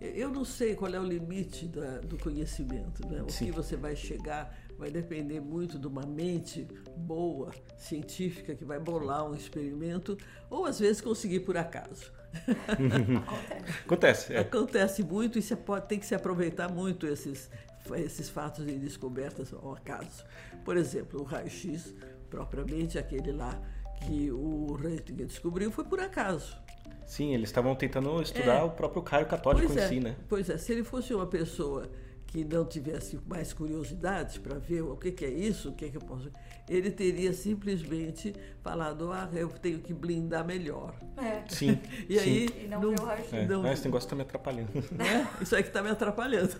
[0.00, 3.22] Eu não sei qual é o limite da, do conhecimento, né?
[3.22, 3.46] O Sim.
[3.46, 9.24] que você vai chegar vai depender muito de uma mente boa, científica, que vai bolar
[9.24, 10.16] um experimento,
[10.50, 12.12] ou às vezes conseguir por acaso.
[13.84, 14.34] Acontece.
[14.34, 14.40] É.
[14.40, 17.50] Acontece muito e você pode, tem que se aproveitar muito esses,
[17.94, 20.24] esses fatos de descobertas ao acaso.
[20.64, 21.94] Por exemplo, o raio-x,
[22.28, 23.58] propriamente aquele lá
[24.04, 26.65] que o Röntgen descobriu, foi por acaso.
[27.06, 28.62] Sim, eles estavam tentando estudar É.
[28.62, 30.16] o próprio Caio Católico Pois em é, si, né?
[30.28, 31.88] Pois é, se ele fosse uma pessoa
[32.26, 35.96] que não tivesse mais curiosidade para ver o que, que é isso, o que, que
[35.96, 36.30] eu posso.
[36.68, 40.94] Ele teria simplesmente falado: ah, eu tenho que blindar melhor.
[41.16, 41.42] É.
[41.48, 41.78] Sim.
[42.08, 42.30] E sim.
[42.30, 42.64] aí.
[42.64, 43.32] E não ver o raio-x.
[43.32, 44.68] É, não- esse negócio tá me atrapalhando.
[44.92, 45.28] né?
[45.40, 46.54] Isso aí que está me atrapalhando.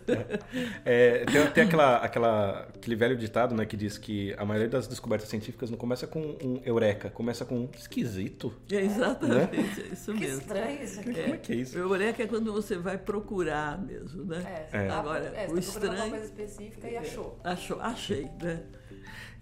[0.84, 4.86] É, tem tem aquela, aquela, aquele velho ditado né, que diz que a maioria das
[4.86, 8.52] descobertas científicas não começa com um eureka, começa com um esquisito.
[8.70, 10.38] É exatamente, é isso Que mesmo.
[10.40, 11.12] estranho isso aqui.
[11.14, 11.76] Como é que é isso?
[11.76, 14.42] O eureka é quando você vai procurar mesmo, né?
[14.46, 17.38] É, você tá- Agora, é, você o tá estranho- uma coisa específica e achou.
[17.44, 18.62] Achou, achei, né?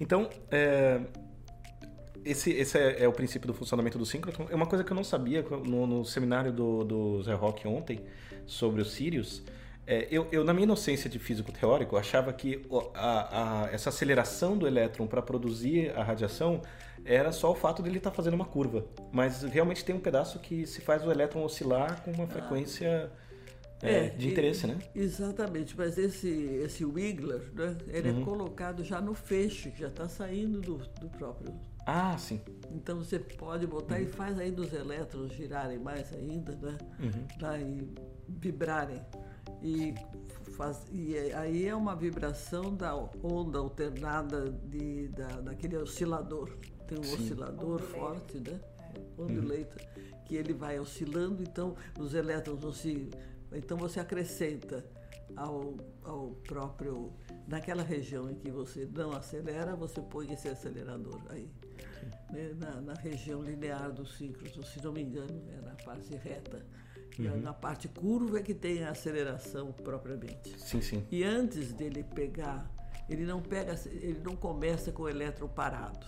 [0.01, 1.01] Então, é,
[2.25, 4.47] esse, esse é, é o princípio do funcionamento do síncrotron.
[4.51, 8.01] É uma coisa que eu não sabia no, no seminário do, do Zé Rock ontem
[8.47, 9.43] sobre os Sirius.
[9.87, 12.63] É, eu, eu, na minha inocência de físico teórico, achava que
[12.95, 16.63] a- a- essa aceleração do elétron para produzir a radiação
[17.05, 18.87] era só o fato dele estar fazendo uma curva.
[19.13, 23.11] Mas realmente tem um pedaço que se faz o elétron oscilar com uma frequência
[23.89, 24.79] é, de e- interesse, né?
[24.95, 28.21] Exatamente, mas esse, esse Wiggler, né, ele Uhum.
[28.23, 31.53] é colocado já no feixe, que já está saindo do, do próprio.
[31.87, 32.41] Ah, sim.
[32.71, 36.79] Então você pode botar e faz ainda os elétrons girarem mais ainda, né?
[36.99, 37.27] Uhum.
[37.39, 37.87] Tá, e
[38.27, 39.03] vibrarem.
[39.63, 39.95] E,
[40.57, 46.49] faz, e é- aí é uma vibração da onda alternada de, da, daquele oscilador.
[46.87, 47.15] Tem um Sim.
[47.15, 47.87] oscilador Ondulator.
[47.99, 48.59] forte, né?
[49.19, 49.83] Ondulator,
[50.25, 53.11] que ele vai oscilando, então os elétrons vão se.
[53.55, 54.85] Então você acrescenta
[55.37, 57.13] ao, ao próprio.
[57.47, 61.49] Naquela região em que você não acelera, você põe esse acelerador aí.
[62.33, 66.65] né, na, na região linear do síncrono, se não me engano, é na parte reta.
[67.19, 67.41] E Uhum.
[67.41, 70.59] Na parte curva é que tem a aceleração propriamente.
[70.59, 71.07] Sim, sim.
[71.13, 72.69] E antes dele pegar,
[73.09, 76.05] ele não pega, ele não começa com o elétron parado.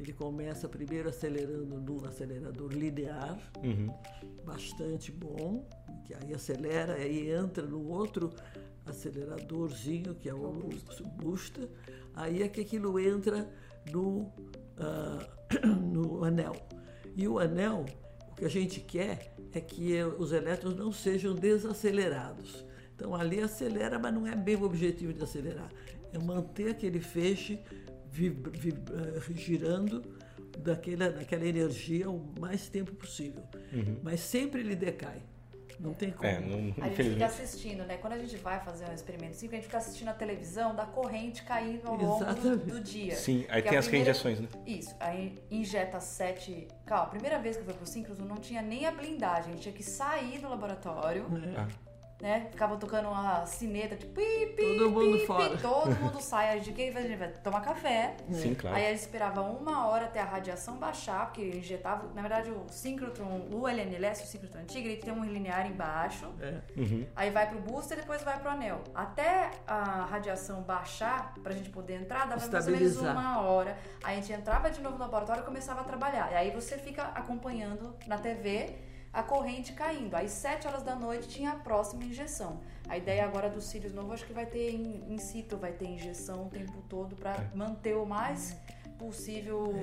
[0.00, 3.92] Ele começa primeiro acelerando num acelerador linear, Uhum.
[4.46, 5.68] bastante bom,
[6.04, 8.30] que aí acelera, aí entra no outro
[8.86, 10.70] aceleradorzinho, que é o
[11.16, 11.68] busta,
[12.14, 13.48] aí é que aquilo entra
[13.90, 14.30] no,
[14.78, 15.26] ah,
[15.66, 16.54] no anel.
[17.16, 17.86] E o anel,
[18.30, 22.64] o que a gente quer é que os elétrons não sejam desacelerados.
[22.94, 25.70] Então ali acelera, mas não é bem o objetivo de acelerar.
[26.12, 27.60] É manter aquele feixe
[28.16, 30.02] eh, girando
[30.58, 33.42] daquela, daquela energia o mais tempo possível.
[34.02, 35.22] Mas sempre ele decai.
[35.80, 36.28] Não tem como.
[36.28, 37.96] É, não, A gente fica assistindo, né?
[37.96, 40.86] Quando a gente vai fazer um experimento assim, a gente fica assistindo a televisão da
[40.86, 43.14] corrente caindo ao longo do, do dia.
[43.16, 44.48] Sim, aí Que tem as primeira- reinjeções, né?
[44.66, 46.68] Isso, aí injeta sete.
[46.86, 49.52] Calma, a primeira vez que eu fui pro síncrono não tinha nem a blindagem, a
[49.54, 51.66] gente tinha que sair do laboratório, Ah,
[52.20, 52.46] né?
[52.50, 55.50] Ficava tocando uma sineta, tipo, pi, pi, Todo mundo pi, fora.
[55.50, 56.50] pi, todo mundo sai.
[56.50, 58.16] A gente, o que a gente vai tomar café.
[58.30, 58.76] sim, claro.
[58.76, 62.08] Aí ele esperava uma hora até a radiação baixar, porque injetava.
[62.14, 66.32] Na verdade, o síncrotron, o LNLS, o síncrotron antigo, ele tem um linear embaixo.
[66.40, 66.60] É.
[66.76, 67.06] Uhum.
[67.14, 68.82] Aí vai pro booster e depois vai pro anel.
[68.94, 73.76] Até a radiação baixar, pra gente poder entrar, dava mais ou menos uma hora.
[74.02, 76.30] Aí a gente entrava de novo no laboratório e começava a trabalhar.
[76.32, 78.74] E aí você fica acompanhando na TV
[79.14, 80.14] a corrente caindo.
[80.14, 82.60] Aí, 7 horas da noite, tinha a próxima injeção.
[82.88, 85.86] A ideia agora do Sirius novo, acho que vai ter in, in situ, vai ter
[85.86, 87.50] injeção o tempo todo pra É.
[87.56, 88.56] manter o mais
[88.98, 89.74] possível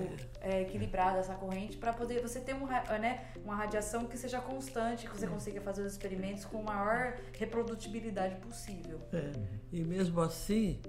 [0.42, 5.08] é, equilibrada essa corrente para poder você ter um, né, uma radiação que seja constante,
[5.08, 9.00] que você consiga fazer os experimentos com maior reprodutibilidade possível.
[9.14, 9.32] É,
[9.72, 10.80] E mesmo assim,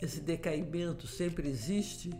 [0.00, 2.10] esse decaimento sempre existe,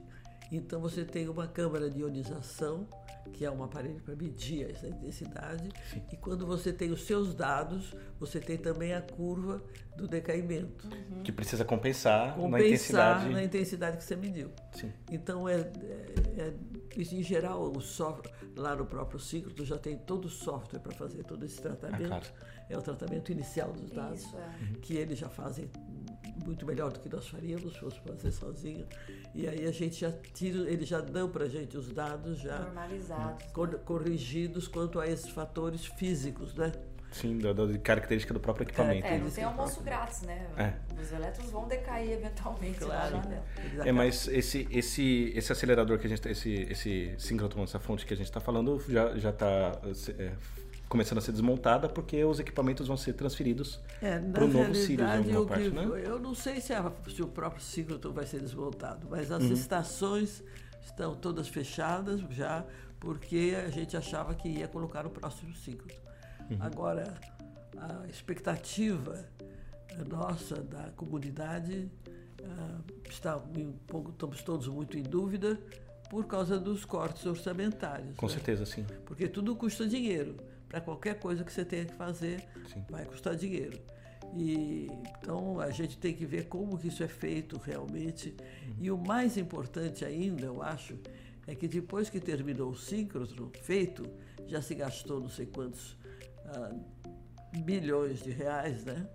[0.50, 2.86] então você tem uma câmara de ionização,
[3.32, 5.70] que é um aparelho para medir essa intensidade,
[6.12, 9.62] e quando você tem os seus dados, você tem também a curva
[9.96, 10.88] do decaimento.
[11.24, 13.28] Que precisa compensar, na Compensar intensidade.
[13.30, 14.50] na intensidade que você mediu.
[14.72, 14.92] Sim.
[15.10, 16.54] Então, é, é- é-
[16.96, 20.92] em geral, o software, lá no próprio ciclo, tu já tem todo o software para
[20.92, 22.06] fazer todo esse tratamento.
[22.08, 22.26] claro.
[22.72, 24.50] É o tratamento inicial dos dados Isso, é.
[24.80, 25.70] que eles já fazem
[26.44, 28.86] muito melhor do que nós faríamos se fosse fazer sozinho.
[29.34, 32.58] E aí a gente já tira, eles já dão para a gente os dados já
[32.60, 33.44] Normalizados.
[33.52, 36.72] cor- corrigidos quanto a esses fatores físicos, né?
[37.12, 39.06] Sim, da, da característica do próprio equipamento.
[39.06, 39.84] É, não tem almoço próprio.
[39.98, 40.46] grátis, né?
[40.56, 40.72] É.
[40.98, 43.28] Os elétrons vão decair eventualmente lá Claro.
[43.84, 48.14] É, mas esse, esse, esse acelerador que a gente, esse, esse síncrotron, essa fonte que
[48.14, 49.78] a gente está falando, já já está
[50.92, 55.08] começando a ser desmontada porque os equipamentos vão ser transferidos É, para o novo Sirius
[55.08, 55.88] em alguma parte, né?
[56.04, 59.52] Eu não sei se, a- se o próprio síncrotron vai ser desmontado, mas as Uhum.
[59.54, 60.44] estações
[60.84, 62.62] estão todas fechadas já,
[63.00, 65.96] porque a gente achava que ia colocar o próximo síncrotron.
[66.50, 66.58] Uhum.
[66.60, 67.14] Agora,
[67.78, 69.24] a expectativa
[70.10, 71.90] nossa, da comunidade,
[72.44, 75.58] ah, está um pouco, estamos todos muito em dúvida
[76.10, 78.14] por causa dos cortes orçamentários.
[78.14, 78.32] Com né?
[78.32, 78.84] certeza, sim.
[79.06, 80.36] Porque tudo custa dinheiro.
[80.72, 82.42] Para qualquer coisa que você tenha que fazer,
[82.72, 82.82] Sim.
[82.88, 83.78] vai custar dinheiro.
[84.34, 88.34] E, então a gente tem que ver como que isso é feito realmente.
[88.80, 90.98] E o mais importante ainda, eu acho,
[91.46, 94.08] é que depois que terminou o síncrotron feito,
[94.46, 95.94] já se gastou não sei quantos
[96.46, 96.74] ah,
[97.58, 99.06] bilhões de reais, né?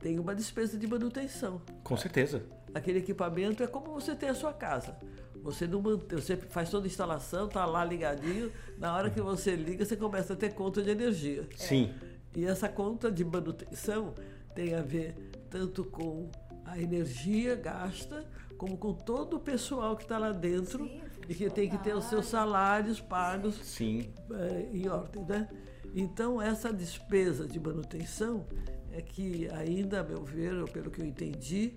[0.00, 1.62] Tem uma despesa de manutenção.
[1.84, 2.42] Com certeza.
[2.74, 4.98] Aquele equipamento é como você tem a sua casa.
[5.42, 8.50] Você não mantém, você faz toda a instalação, está lá ligadinho.
[8.78, 11.48] Na hora que você liga, você começa a ter conta de energia.
[11.56, 11.92] Sim.
[12.34, 14.14] E essa conta de manutenção
[14.54, 15.14] tem a ver
[15.50, 16.30] tanto com
[16.64, 18.24] a energia gasta,
[18.56, 21.94] como com todo o pessoal que está lá dentro Sim, e que tem que ter
[21.94, 24.10] os seus salários pagos Sim.
[24.30, 25.48] eh, em ordem, né?
[25.94, 28.46] Então essa despesa de manutenção
[28.92, 31.74] é que ainda, a meu ver, ou pelo que eu entendi,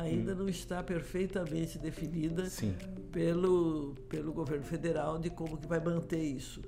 [0.00, 2.50] ainda não está perfeitamente definida Hum.
[2.50, 2.74] Sim.
[3.12, 6.60] pelo, pelo governo federal de como que vai manter isso.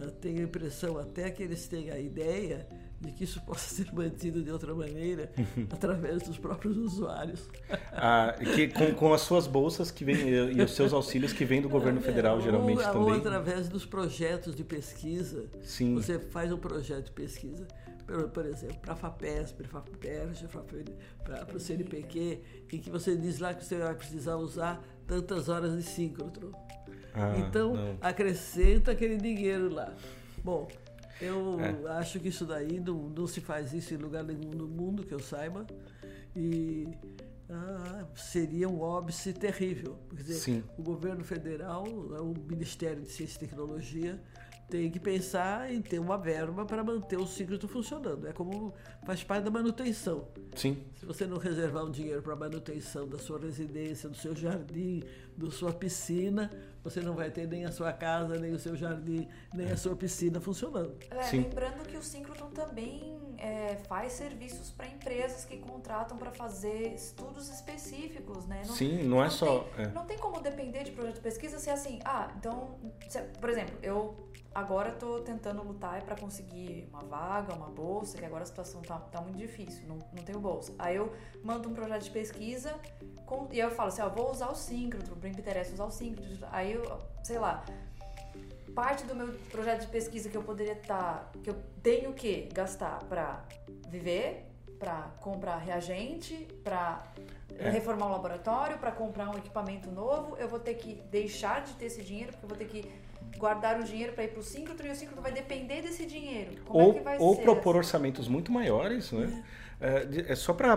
[0.00, 2.66] Eu tenho a impressão até que eles têm a ideia
[3.00, 5.32] de que isso possa ser mantido de outra maneira
[5.70, 7.40] através dos próprios usuários.
[7.92, 11.60] Ah, que com, com as suas bolsas que vem, e os seus auxílios que vêm
[11.60, 13.14] do governo federal, Ou- geralmente ou, também.
[13.16, 15.44] através dos projetos de pesquisa.
[15.62, 15.94] Sim.
[15.96, 17.66] Você faz um projeto de pesquisa,
[18.10, 22.40] por, por exemplo, para a FAPESP, para a para o CNPq,
[22.72, 26.50] em que você diz lá que você vai precisar usar tantas horas de síncrotron.
[27.14, 27.96] Ah, então, não.
[28.00, 29.94] acrescenta aquele dinheiro lá.
[30.42, 30.66] Bom,
[31.20, 31.92] eu É.
[31.98, 35.14] acho que isso daí não, não se faz isso em lugar nenhum no mundo, que
[35.14, 35.64] eu saiba.
[36.34, 36.88] E
[37.48, 39.96] ah, seria um óbice terrível.
[40.10, 40.64] Quer dizer, Sim.
[40.76, 44.20] o governo federal, o Ministério de Ciência e Tecnologia,
[44.70, 48.26] tem que pensar em ter uma verba para manter o síncrono funcionando.
[48.28, 48.72] É como
[49.04, 50.28] faz parte da manutenção.
[50.54, 50.84] Sim.
[50.96, 55.02] Se você não reservar um dinheiro para manutenção da sua residência, do seu jardim,
[55.36, 56.50] da sua piscina,
[56.84, 59.96] você não vai ter nem a sua casa, nem o seu jardim, nem a sua
[59.96, 60.94] piscina funcionando.
[61.10, 61.40] É, Sim.
[61.42, 67.48] lembrando que o Synchrotron também é, faz serviços para empresas que contratam para fazer estudos
[67.48, 68.62] específicos, né?
[68.64, 69.88] Sim, não é só- Tem, é.
[69.88, 73.76] Não tem como depender de projeto de pesquisa ser assim, ah, então, se- por exemplo,
[73.82, 74.14] eu
[74.54, 78.98] agora estou tentando lutar para conseguir uma vaga, uma bolsa, que agora a situação tá,
[78.98, 80.74] tá muito difícil, não, não tenho bolsa.
[80.78, 82.74] Aí eu mando um projeto de pesquisa
[83.26, 86.48] com- e eu falo assim, ó, vou usar o Synchrotron, me interessa usar o Synchrotron.
[86.50, 87.64] Aí eu, sei lá,
[88.74, 92.98] parte do meu projeto de pesquisa que eu poderia estar, que eu tenho que gastar
[93.04, 93.44] para
[93.88, 94.46] viver,
[94.78, 97.02] para comprar reagente, para
[97.58, 97.68] É.
[97.68, 101.86] reformar o laboratório, para comprar um equipamento novo, eu vou ter que deixar de ter
[101.86, 102.90] esse dinheiro, porque eu vou ter que
[103.38, 106.52] guardar o dinheiro para ir para o síncrono e o síncrono vai depender desse dinheiro.
[106.64, 107.42] Como ou é que vai ou ser?
[107.42, 109.42] propor orçamentos muito maiores, né?
[109.80, 110.76] É, de- é só para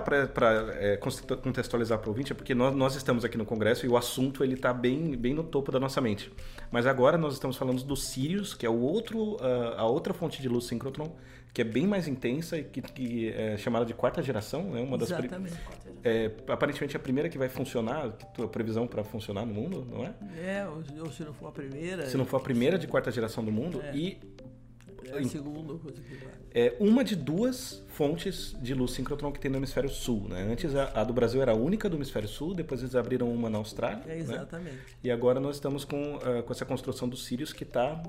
[1.41, 4.43] contextualizar para o ouvinte, é porque nós, nós estamos aqui no Congresso e o assunto
[4.43, 6.31] ele está bem, bem no topo da nossa mente.
[6.71, 10.41] Mas agora nós estamos falando do Sirius, que é o outro, ah, a outra fonte
[10.41, 11.11] de luz síncrotron,
[11.53, 14.81] que é bem mais intensa e que, que é chamada de quarta geração, né?
[14.81, 15.53] Uma das Exatamente.
[16.03, 20.03] é, aparentemente a primeira que vai funcionar, que tua previsão para funcionar no mundo, não
[20.03, 20.13] é?
[20.43, 22.07] É, ou, ou se não for a primeira.
[22.07, 23.95] Se não for a primeira de quarta geração do mundo É.
[23.95, 24.17] e
[25.09, 25.11] é
[26.23, 26.33] vai.
[26.53, 30.27] é uma de duas fontes de luz síncrotron que tem no hemisfério sul.
[30.29, 30.47] Né?
[30.51, 33.49] Antes a, a do Brasil era a única do hemisfério sul, depois eles abriram uma
[33.49, 34.03] na Austrália.
[34.05, 34.17] É né?
[34.17, 34.79] exatamente.
[35.03, 38.01] E agora nós estamos com, ah, com essa construção do Sirius que está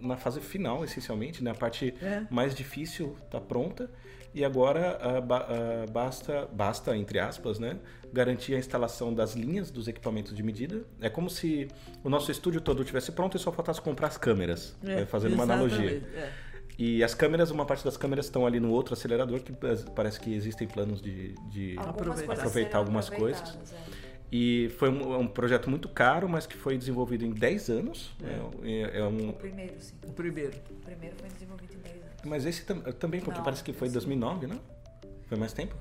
[0.00, 1.42] na fase final, essencialmente.
[1.42, 1.50] Né?
[1.50, 2.26] A parte É.
[2.30, 3.90] mais difícil está pronta.
[4.36, 7.78] E agora ah, ba- ah, basta, basta, entre aspas, né,
[8.12, 10.82] garantir a instalação das linhas dos equipamentos de medida.
[11.00, 11.68] É como se
[12.04, 15.32] o nosso estúdio todo estivesse pronto e só faltasse comprar as câmeras, É, né, fazendo
[15.32, 16.02] uma analogia.
[16.14, 16.30] é.
[16.78, 19.50] E as câmeras, uma parte das câmeras estão ali no outro acelerador, que
[19.94, 22.76] parece que existem planos de, de Algumas Aproveitar.
[22.76, 23.56] algumas coisas.
[23.72, 24.06] é.
[24.30, 28.14] E foi um, um projeto muito caro, mas que foi desenvolvido em 10 anos.
[28.62, 29.94] É, é um, O primeiro, sim.
[30.06, 30.52] O primeiro.
[30.68, 32.05] O primeiro foi desenvolvido em 10 anos.
[32.26, 34.60] Mas esse tam- também, porque Não, parece que foi em esse- 2009, não?
[35.26, 35.74] Foi mais tempo?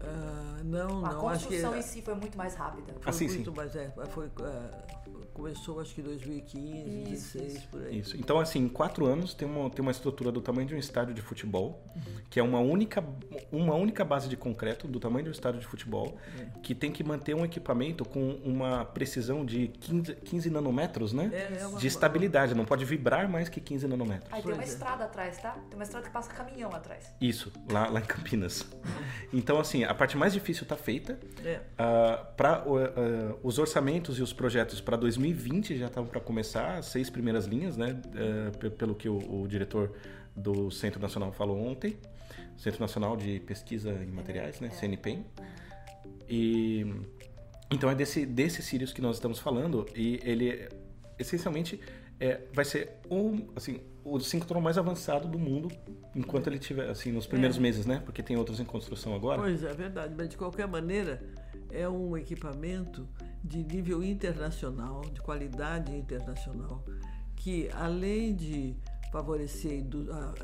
[0.00, 1.28] Ah, não, A não.
[1.28, 2.92] Acho que construção em si foi muito mais rápida.
[3.00, 3.56] foi Ah, sim, muito sim.
[3.56, 3.74] mais.
[3.74, 4.95] É, foi, ah,
[5.36, 7.68] começou acho que em 2015, Isso, 2016, isso.
[7.68, 7.98] por aí.
[7.98, 8.16] Isso.
[8.16, 11.12] Então, assim, em quatro anos tem uma, tem uma estrutura do tamanho de um estádio
[11.12, 11.84] de futebol,
[12.30, 13.04] que é uma única,
[13.52, 16.16] uma única base de concreto do tamanho de um estádio de futebol,
[16.62, 21.30] que tem que manter um equipamento com uma precisão de 15, 15 nanômetros, né?
[21.30, 24.32] É, é uma- de estabilidade, não pode vibrar mais que 15 nanômetros.
[24.32, 24.66] Aí tem uma é.
[24.66, 25.52] estrada atrás, tá?
[25.68, 27.12] Tem uma estrada que passa caminhão atrás.
[27.20, 28.66] Isso, lá, lá em Campinas.
[29.34, 31.18] Então, assim, a parte mais difícil está feita.
[31.44, 31.60] É.
[32.36, 32.64] para
[33.42, 37.76] os orçamentos e os projetos para 2020 já estavam para começar, as seis primeiras linhas,
[37.76, 38.00] né?
[38.14, 39.92] eh, pe- pelo que o, o diretor
[40.34, 41.96] do Centro Nacional falou ontem,
[42.56, 44.70] Centro Nacional de Pesquisa em Materiais, né?
[44.70, 45.24] CNPEM.
[46.28, 46.86] E
[47.70, 50.68] então é desse desse Sirius que nós estamos falando e ele
[51.18, 51.80] essencialmente
[52.18, 55.68] é, vai ser um assim o síncrono mais avançado do mundo
[56.14, 58.00] enquanto ele tiver assim nos primeiros meses, né?
[58.04, 59.40] Porque tem outros em construção agora.
[59.42, 61.22] Pois é, é verdade, mas de qualquer maneira
[61.70, 63.06] é um equipamento
[63.46, 66.84] de nível internacional, de qualidade internacional,
[67.36, 68.76] que além de
[69.12, 70.34] favorecer a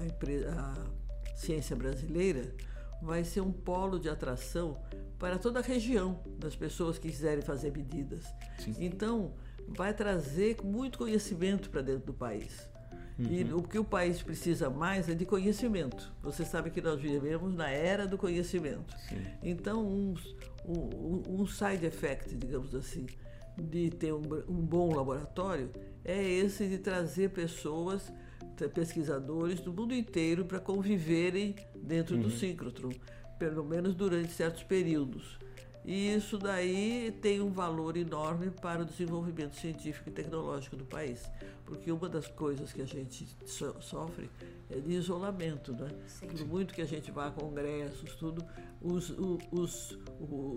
[0.48, 2.54] a, a ciência brasileira,
[3.02, 4.78] vai ser um polo de atração
[5.18, 8.24] para toda a região das pessoas que quiserem fazer medidas.
[8.58, 8.76] Sim.
[8.78, 9.34] Então,
[9.68, 12.68] vai trazer muito conhecimento para dentro do país.
[13.18, 16.12] E o que o país precisa mais é de conhecimento.
[16.22, 18.94] Você sabe que nós vivemos na era do conhecimento.
[19.42, 20.14] Então, um,
[20.64, 23.06] um, um side effect, digamos assim,
[23.58, 25.70] de ter um, um bom laboratório
[26.04, 28.12] é esse de trazer pessoas,
[28.74, 32.90] pesquisadores do mundo inteiro para conviverem dentro do síncrotron,
[33.38, 35.38] pelo menos durante certos períodos.
[35.84, 41.28] E isso daí tem um valor enorme para o desenvolvimento científico e tecnológico do país.
[41.66, 44.30] Porque uma das coisas que a gente so- sofre
[44.70, 45.88] é de isolamento, né?
[46.06, 46.26] Sim.
[46.28, 48.44] Por muito que a gente vá a congressos, tudo,
[48.80, 49.98] os, o- os,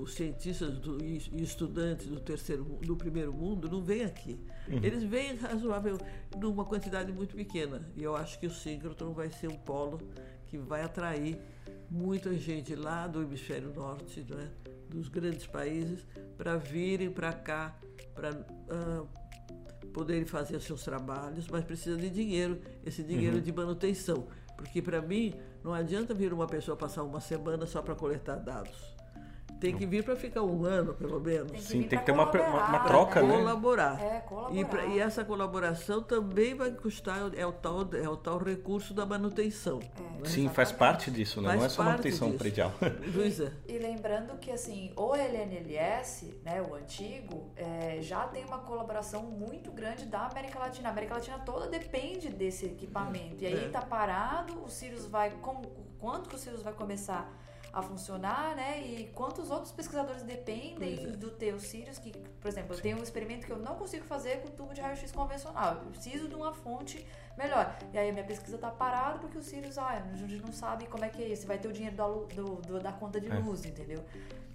[0.02, 4.40] os cientistas do- e estudantes do terceiro do primeiro mundo não vêm aqui.
[4.68, 5.98] Eles vêm razoável
[6.38, 7.82] numa quantidade muito pequena.
[7.96, 10.00] E eu acho que o síncrotron vai ser um polo
[10.48, 11.40] que vai atrair
[11.90, 14.50] muita gente lá do hemisfério norte, né,
[14.96, 16.06] dos grandes países,
[16.38, 17.78] para virem para cá,
[18.14, 18.32] para
[19.94, 24.28] poderem fazer seus trabalhos, mas precisa de dinheiro, esse dinheiro de manutenção.
[24.56, 25.34] Porque para mim
[25.64, 28.95] não adianta vir uma pessoa passar uma semana só para coletar dados.
[29.60, 31.52] Tem que vir para ficar um ano, pelo menos.
[31.52, 33.36] Tem que Sim, tem que ter uma- uma- uma troca, né?
[33.38, 34.02] colaborar.
[34.04, 34.56] É, colaborar.
[34.56, 38.94] E, pra- e essa colaboração também vai custar, é o tal, é o tal recurso
[38.94, 39.80] da manutenção.
[39.80, 40.02] É.
[40.16, 40.26] né?
[40.26, 41.50] Sim, faz parte disso, né?
[41.50, 42.40] Faz não é só manutenção disso.
[42.40, 42.72] predial.
[43.14, 49.24] Luísa, E lembrando que assim, o LNLS, né, o antigo, é, já tem uma colaboração
[49.24, 50.90] muito grande da América Latina.
[50.90, 53.44] A América Latina toda depende desse equipamento.
[53.44, 53.70] E aí É.
[53.70, 55.32] tá parado, o Sirius vai.
[55.42, 55.62] Como,
[56.00, 57.32] quanto que o Sirius vai começar
[57.76, 58.82] a funcionar, né?
[58.82, 61.08] E quantos outros pesquisadores dependem é.
[61.12, 62.14] do teu Sirius, que,
[62.46, 65.12] por exemplo, eu tenho um experimento que eu não consigo fazer com tubo de raio-x
[65.12, 65.82] convencional.
[65.84, 67.04] Eu preciso de uma fonte
[67.36, 67.76] melhor.
[67.92, 70.86] E aí a minha pesquisa tá parada porque o Sirius, ah, a gente não sabe
[70.86, 71.48] como é que é isso.
[71.48, 73.34] Vai ter o dinheiro da, do- do- da conta de É.
[73.34, 74.04] luz, entendeu?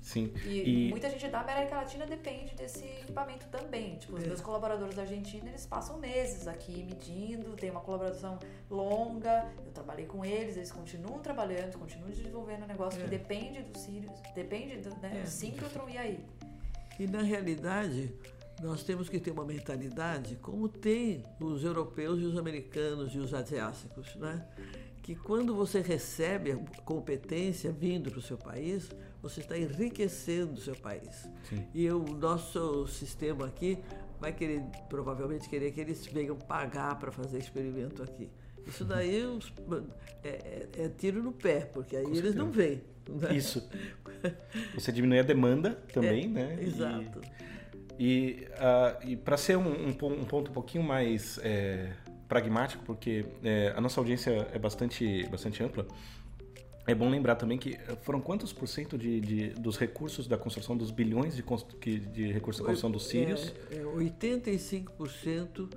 [0.01, 0.33] Sim.
[0.47, 3.97] E, E- muita gente da América Latina depende desse equipamento também.
[3.99, 4.27] Tipo, os É.
[4.29, 8.39] meus colaboradores da Argentina, eles passam meses aqui medindo, tem uma colaboração
[8.71, 9.51] longa.
[9.67, 13.05] Eu trabalhei com eles, eles continuam trabalhando, continuam desenvolvendo um negócio É.
[13.05, 15.23] que depende do Sirius, depende do, né, É.
[15.23, 16.25] do síncrotron, e aí?
[17.01, 18.13] E na realidade,
[18.63, 23.33] nós temos que ter uma mentalidade como tem os europeus e os americanos e os
[23.33, 24.47] asiáticos, né?
[25.03, 28.91] Que quando você recebe a competência vindo para o seu país,
[29.23, 31.27] você está enriquecendo o seu país.
[31.49, 31.67] Sim.
[31.73, 33.79] E o nosso sistema aqui
[34.21, 38.29] vai querer, provavelmente querer que eles venham pagar para fazer experimento aqui.
[38.67, 39.51] Isso daí os-
[40.23, 42.83] é, é- é tiro no pé, porque aí eles não vêm.
[43.09, 43.35] Né?
[43.37, 43.69] Isso.
[44.75, 46.59] Você diminui a demanda também, É, né?
[46.61, 47.21] E- Exato.
[47.99, 51.93] E, ah, e para ser um, um pon- um ponto um pouquinho mais é,
[52.29, 55.87] pragmático, porque é, a nossa audiência é bastante, bastante ampla,
[56.87, 60.77] é bom lembrar também que foram quantos por cento de, de- dos recursos da construção,
[60.77, 61.43] dos bilhões de,
[62.01, 63.53] de recursos da construção dos Sirius?
[63.71, 65.69] É, é 85%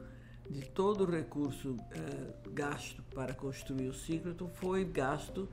[0.50, 5.50] de todo o recurso é, gasto para construir o Síncroton foi gasto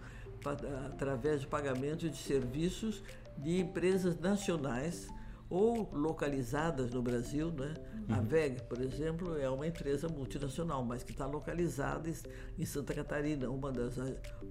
[0.87, 3.03] através de pagamento de serviços
[3.39, 5.09] de empresas nacionais
[5.49, 7.51] ou localizadas no Brasil.
[7.51, 7.75] Né?
[8.09, 12.15] A VEG, por exemplo, é uma empresa multinacional, mas que está localizada em-
[12.59, 13.97] em Santa Catarina, uma das,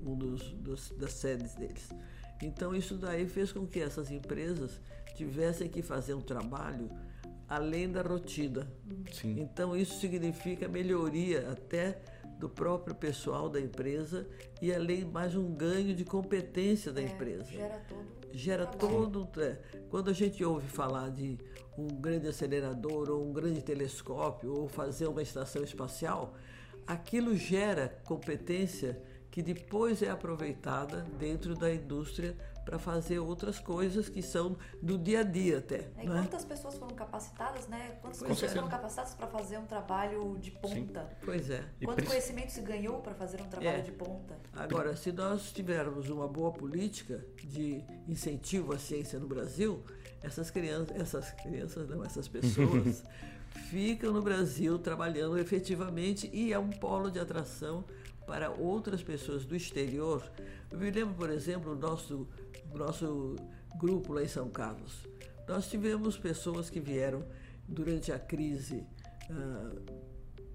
[0.06, 1.90] um dos, dos- das sedes deles.
[2.42, 4.80] Então, isso daí fez com que essas empresas
[5.16, 6.90] tivessem que fazer um trabalho
[7.48, 8.68] além da rotina.
[9.12, 9.40] Sim.
[9.42, 12.02] Então, isso significa melhoria até
[12.40, 14.26] do próprio pessoal da empresa
[14.62, 17.52] e além mais um ganho de competência da É, empresa.
[17.52, 19.28] Gera todo gera todo.
[19.38, 19.58] É,
[19.90, 21.38] quando a gente ouve falar de
[21.78, 26.36] um grande acelerador ou um grande telescópio ou fazer uma estação espacial,
[26.86, 32.36] aquilo gera competência que depois é aproveitada dentro da indústria
[32.70, 35.90] para fazer outras coisas que são do dia a dia até.
[35.98, 36.22] É, e né?
[36.22, 37.98] quantas pessoas foram capacitadas, né?
[38.00, 38.56] Quantas Pois pessoas é.
[38.56, 41.10] foram capacitadas para fazer um trabalho de ponta?
[41.26, 41.64] Pois é.
[41.84, 43.82] Quanto prin- conhecimento se ganhou para fazer um trabalho É.
[43.82, 44.38] de ponta?
[44.54, 49.84] Agora, se nós tivermos uma boa política de incentivo à ciência no Brasil,
[50.22, 53.04] essas crianças, essas crianças não, essas pessoas
[53.72, 57.84] ficam no Brasil trabalhando efetivamente e é um polo de atração
[58.28, 60.22] para outras pessoas do exterior.
[60.70, 62.28] Eu me lembro, por exemplo, o nosso,
[62.78, 63.36] nosso
[63.78, 65.08] grupo lá em São Carlos.
[65.48, 67.26] Nós tivemos pessoas que vieram
[67.68, 68.86] durante a crise
[69.30, 69.72] ah,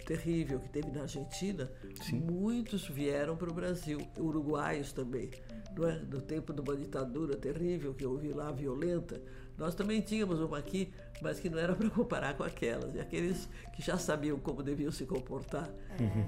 [0.05, 1.71] terrível que teve na Argentina,
[2.13, 5.31] muitos vieram para o Brasil, uruguaios também.
[5.77, 5.99] Não é?
[5.99, 9.21] No tempo de uma ditadura terrível que houve lá, violenta,
[9.59, 10.93] nós também tínhamos uma aqui,
[11.23, 12.95] mas que não era para comparar com aquelas.
[12.95, 15.71] E aqueles que já sabiam como deviam se comportar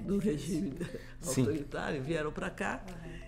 [0.05, 0.73] no regime
[1.21, 1.41] Sim.
[1.41, 2.83] autoritário vieram para cá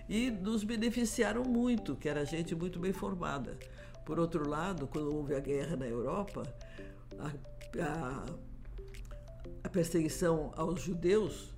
[0.08, 3.56] e nos beneficiaram muito, que era gente muito bem formada.
[4.04, 6.42] Por outro lado, quando houve a guerra na Europa,
[7.18, 7.32] a-
[7.82, 8.50] a
[9.62, 11.54] a perseguição aos judeus,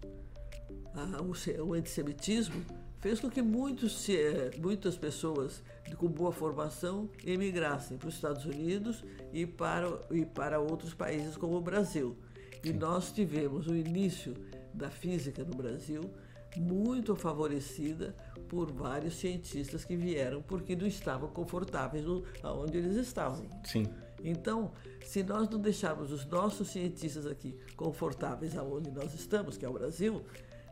[0.94, 1.32] a- o,
[1.68, 2.62] o antissemitismo,
[2.98, 5.62] fez com que muitos, eh, muitas pessoas
[5.96, 11.56] com boa formação emigrassem para os Estados Unidos e para, e para outros países como
[11.56, 12.16] o Brasil.
[12.64, 14.34] E nós tivemos o início
[14.72, 16.10] da física no Brasil
[16.56, 18.14] muito favorecida
[18.48, 23.46] por vários cientistas que vieram porque não estavam confortáveis no, onde eles estavam.
[23.64, 23.86] Sim.
[24.22, 24.70] Então,
[25.04, 29.72] se nós não deixarmos os nossos cientistas aqui confortáveis aonde nós estamos, que é o
[29.72, 30.22] Brasil,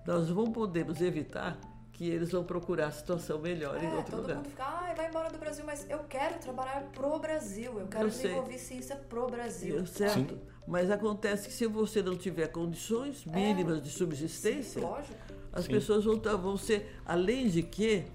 [0.06, 1.58] nós vamos podemos evitar
[2.00, 4.36] que eles vão procurar situação melhor em É, outro todo lugar.
[4.38, 8.06] mundo fica, ai, vai embora do Brasil, mas eu quero trabalhar pro Brasil, eu quero
[8.06, 8.22] Eu sei.
[8.30, 9.76] desenvolver ciência pro Brasil.
[9.76, 10.38] Eu- certo?
[10.66, 15.14] Mas acontece que se você não tiver condições mínimas de Sim, subsistência, lógico.
[15.52, 15.72] as Sim.
[15.72, 18.06] pessoas vão, tá- vão ser, além de que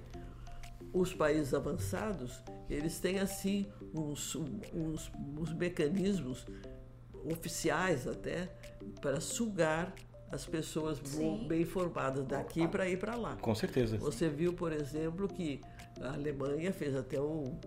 [0.91, 4.33] os países avançados, eles têm assim uns,
[4.73, 6.43] uns, uns mecanismos
[7.23, 8.49] oficiais até
[8.99, 9.93] para sugar
[10.35, 11.45] as pessoas Sim.
[11.47, 13.35] bem formadas daqui para ir para lá.
[13.37, 13.97] Com certeza.
[13.97, 15.61] Você viu, por exemplo, que
[16.01, 17.57] a Alemanha fez até um,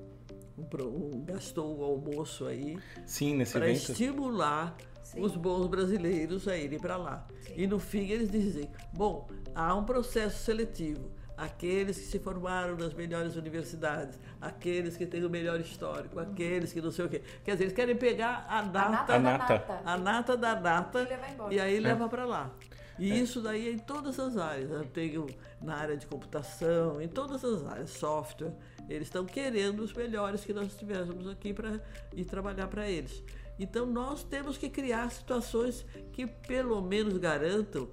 [0.57, 5.21] um um- gastou um almoço aí Sim, nesse para estimular Sim.
[5.23, 7.27] os bons brasileiros a irem para lá.
[7.57, 11.11] E no fim eles dizem: bom, há um processo seletivo.
[11.39, 16.80] Aqueles que se formaram nas melhores universidades, aqueles que têm o melhor histórico, aqueles que
[16.80, 17.22] não sei o quê.
[17.45, 19.55] Quer dizer, eles querem pegar a A nata, nata A da nata.
[19.55, 19.80] nata.
[19.84, 21.09] a nata da nata
[21.49, 22.51] E e aí leva para lá.
[22.99, 24.68] E isso daí é em todas as áreas.
[24.68, 25.26] Eu tenho
[25.62, 28.53] na área de computação, em todas as áreas, software.
[28.89, 31.80] Eles estão querendo os melhores que nós tivéssemos aqui para
[32.16, 33.22] ir trabalhar para eles.
[33.61, 37.89] Então nós temos que criar situações que pelo menos garantam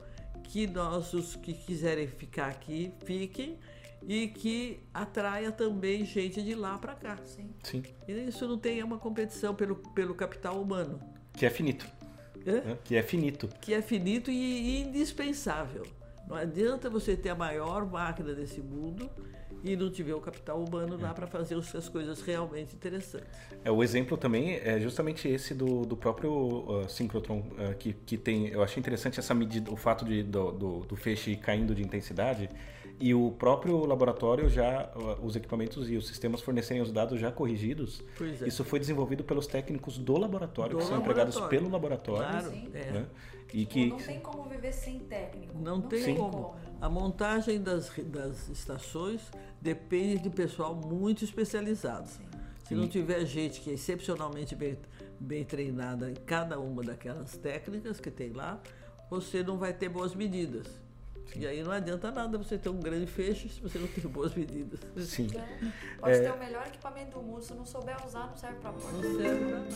[0.47, 3.57] que nós, os que quiserem ficar aqui, fiquem
[4.07, 7.17] e que atraia também gente de lá para cá.
[7.25, 7.49] Sim.
[7.63, 7.83] Sim.
[8.07, 10.99] E isso não tem uma competição pelo, pelo capital humano.
[11.33, 11.85] Que é finito.
[12.47, 12.61] Hã?
[12.61, 12.77] né?
[12.83, 13.49] Que é finito.
[13.59, 15.83] que é finito e indispensável.
[16.27, 19.09] Não adianta você ter a maior máquina desse mundo
[19.65, 23.27] e não tiver o capital humano lá para fazer as coisas realmente interessantes.
[23.63, 28.47] É, o exemplo também é justamente esse do, do próprio uh, uh, que, que tem.
[28.47, 32.47] Eu achei interessante essa medida, o fato de, do, do, do feixe caindo de intensidade
[32.99, 37.31] e o próprio laboratório já, uh, os equipamentos e os sistemas fornecerem os dados já
[37.31, 38.03] corrigidos.
[38.15, 38.47] Pois é.
[38.47, 41.59] Isso foi desenvolvido pelos técnicos do laboratório, Do que são empregados laboratório.
[41.59, 42.29] pelo laboratório.
[42.29, 42.69] Claro, Sim.
[42.71, 42.91] é.
[42.91, 43.05] né?
[43.53, 45.57] E Tipo, que não tem como viver sem técnico.
[45.57, 46.15] Não, tem, Sim.
[46.15, 46.55] como.
[46.85, 49.19] A montagem das, das estações
[49.59, 52.07] depende de pessoal muito especializado.
[52.07, 52.21] Sim.
[52.67, 54.77] Se não tiver gente que é excepcionalmente bem,
[55.19, 58.59] bem treinada em cada uma daquelas técnicas que tem lá,
[59.09, 60.67] você não vai ter boas medidas.
[61.35, 64.35] E aí não adianta nada você ter um grande feixe se você não tem boas
[64.35, 64.79] medidas.
[65.07, 65.25] sim.
[65.25, 65.43] Então,
[65.99, 66.21] Pode É.
[66.21, 69.01] ter o melhor equipamento do mundo, se não souber usar, não serve pra Não porra.
[69.01, 69.75] serve pra nada.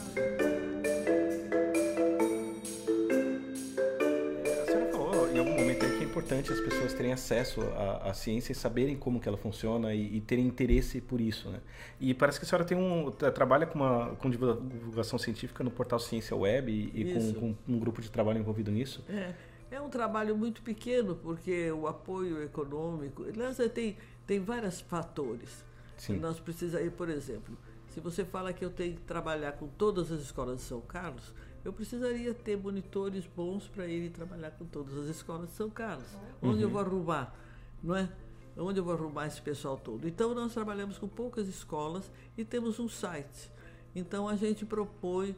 [5.33, 8.55] Em algum momento aí que é importante as pessoas terem acesso à, à ciência e
[8.55, 11.61] saberem como que ela funciona e, e terem interesse por isso, né?
[11.99, 15.63] E parece que a senhora tem um tra- trabalha com uma com divulga- divulgação científica
[15.63, 19.03] no portal Ciência Web e, e com, com um grupo de trabalho envolvido nisso.
[19.07, 19.33] É,
[19.71, 23.23] é um trabalho muito pequeno, porque o apoio econômico.
[23.23, 25.63] Aliás, tem, tem vários fatores.
[25.95, 26.17] Sim.
[26.17, 27.55] Nós precisamos, por exemplo,
[27.89, 31.33] se você fala que eu tenho que trabalhar com todas as escolas de São Carlos,
[31.63, 36.07] eu precisaria ter monitores bons para irem trabalhar com todas as escolas de São Carlos.
[36.41, 37.35] Onde eu vou arrumar?
[37.83, 38.09] Não é?
[38.57, 40.07] Onde eu vou arrumar esse pessoal todo?
[40.07, 43.51] Então, nós trabalhamos com poucas escolas e temos um site.
[43.95, 45.35] Então, a gente propõe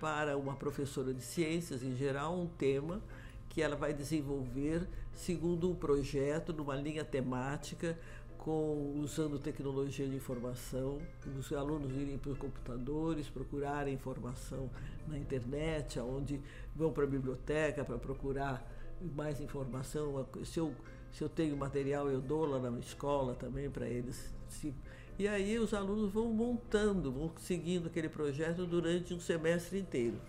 [0.00, 3.00] para uma professora de ciências, em geral, um tema
[3.48, 7.96] que ela vai desenvolver segundo um projeto, numa linha temática,
[8.44, 10.98] com, usando tecnologia de informação,
[11.38, 14.68] os alunos irem para os computadores, procurarem informação
[15.08, 16.38] na internet, onde
[16.76, 18.62] vão para a biblioteca para procurar
[19.16, 20.26] mais informação.
[20.44, 20.74] Se eu,
[21.10, 24.30] se eu tenho material, eu dou lá na escola também para eles.
[24.50, 24.74] Se,
[25.18, 30.20] e aí os alunos vão montando, vão seguindo aquele projeto durante um semestre inteiro,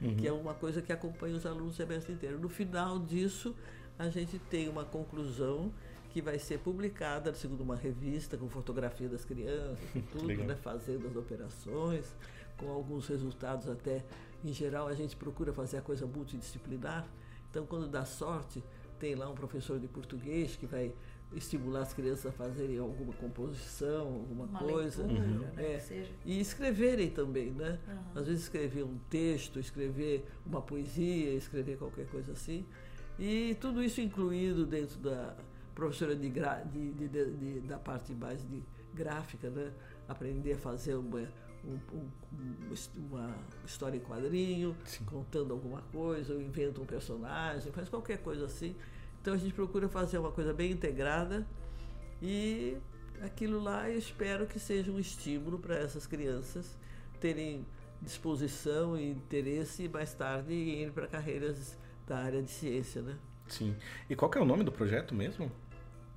[0.00, 0.16] uhum.
[0.16, 2.38] que é uma coisa que acompanha os alunos o semestre inteiro.
[2.38, 3.54] No final disso,
[3.98, 5.70] a gente tem uma conclusão
[6.12, 9.78] que vai ser publicada segundo uma revista com fotografia das crianças,
[10.12, 12.14] tudo, né, fazendo as operações,
[12.58, 14.04] com alguns resultados até.
[14.44, 17.08] Em geral, a gente procura fazer a coisa multidisciplinar.
[17.50, 18.62] Então, quando dá sorte,
[18.98, 20.92] tem lá um professor de português que vai
[21.34, 25.02] estimular as crianças a fazerem alguma composição, alguma Uma coisa.
[25.02, 25.38] Leitura, uhum.
[25.38, 26.08] né, é.
[26.26, 27.78] E escreverem também, né?
[27.88, 28.20] Uhum.
[28.20, 32.66] Às vezes escrever um texto, escrever uma poesia, escrever qualquer coisa assim.
[33.18, 35.34] E tudo isso incluído dentro da
[35.74, 38.62] professora de, de, de, da parte mais de
[38.94, 39.72] gráfica, né?
[40.08, 41.20] aprender a fazer uma,
[41.64, 42.08] um, um,
[42.96, 45.04] uma história em quadrinho, Sim.
[45.04, 48.76] contando alguma coisa, ou inventa um personagem, faz qualquer coisa assim.
[49.20, 51.46] Então a gente procura fazer uma coisa bem integrada
[52.20, 52.76] e
[53.22, 56.76] aquilo lá eu espero que seja um estímulo para essas crianças
[57.20, 57.64] terem
[58.00, 63.16] disposição e interesse e mais tarde irem para carreiras da área de ciência, né?
[63.52, 63.76] Sim.
[64.08, 65.52] E qual que é o nome do projeto mesmo?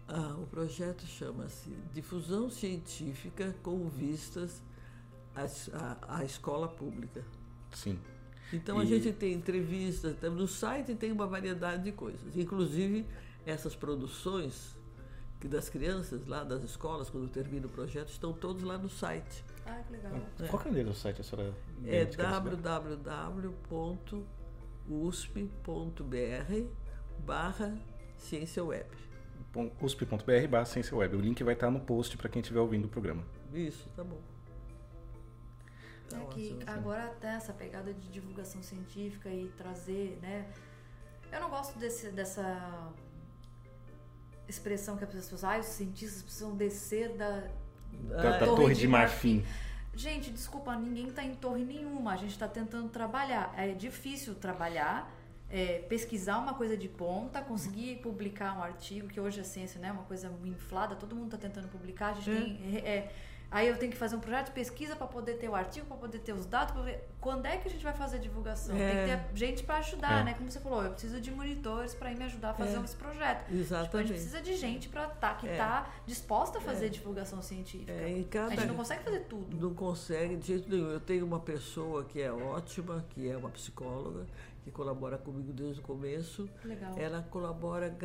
[0.07, 4.61] Ah, o projeto chama-se Difusão Científica com Vistas
[5.36, 7.25] à, à Escola Pública.
[7.73, 7.99] Sim.
[8.53, 8.83] Então e...
[8.83, 13.05] a gente tem entrevistas, no site tem uma variedade de coisas, inclusive
[13.45, 14.79] essas produções
[15.38, 19.43] que das crianças lá das escolas quando termina o projeto estão todos lá no site.
[19.65, 20.13] Ah, que legal.
[20.39, 20.47] É.
[20.47, 21.53] Qual é o site a senhora?
[21.83, 22.86] É www.usp.br
[27.20, 27.78] barra
[28.18, 29.05] ciência web
[29.82, 31.16] usp.br barra ciência web.
[31.16, 33.24] O link vai estar no post para quem estiver ouvindo o programa.
[33.53, 34.20] Isso, tá bom.
[36.09, 40.45] Tá é que agora até essa pegada de divulgação científica e trazer, né?
[41.32, 42.93] Eu não gosto desse, dessa
[44.47, 47.47] expressão que as pessoas ah, os cientistas precisam descer da,
[47.91, 49.38] da, da torre, torre, de, marfim.
[49.38, 49.66] marfim.
[49.95, 52.13] Gente, desculpa, ninguém está em torre nenhuma.
[52.13, 53.53] A gente está tentando trabalhar.
[53.57, 55.11] É difícil trabalhar
[55.50, 59.89] é, pesquisar uma coisa de ponta, conseguir publicar um artigo, que hoje a ciência né,
[59.89, 62.36] é uma coisa inflada, todo mundo está tentando publicar, a gente é.
[62.36, 62.78] tem.
[62.78, 63.12] É,
[63.52, 65.98] aí eu tenho que fazer um projeto de pesquisa para poder ter o artigo, para
[65.98, 66.84] poder ter os dados.
[66.84, 67.08] Ver...
[67.22, 68.76] Quando é que a gente vai fazer a divulgação?
[68.76, 69.18] Tem que é.
[69.18, 70.24] ter gente para ajudar, é.
[70.24, 70.34] né?
[70.34, 73.50] Como você falou, eu preciso de monitores para me ajudar a fazer esse projeto.
[73.54, 73.86] Exatamente.
[73.86, 77.93] Tipo, a gente precisa de gente para tá, que está disposta a fazer divulgação científica.
[78.30, 78.48] Cada...
[78.48, 79.56] A gente não consegue fazer tudo.
[79.56, 80.89] Não consegue, de jeito nenhum.
[80.89, 84.26] Eu tenho uma pessoa que é ótima, que é uma psicóloga,
[84.66, 86.95] que colabora comigo desde o começo, Legal.
[86.97, 87.95] ela colabora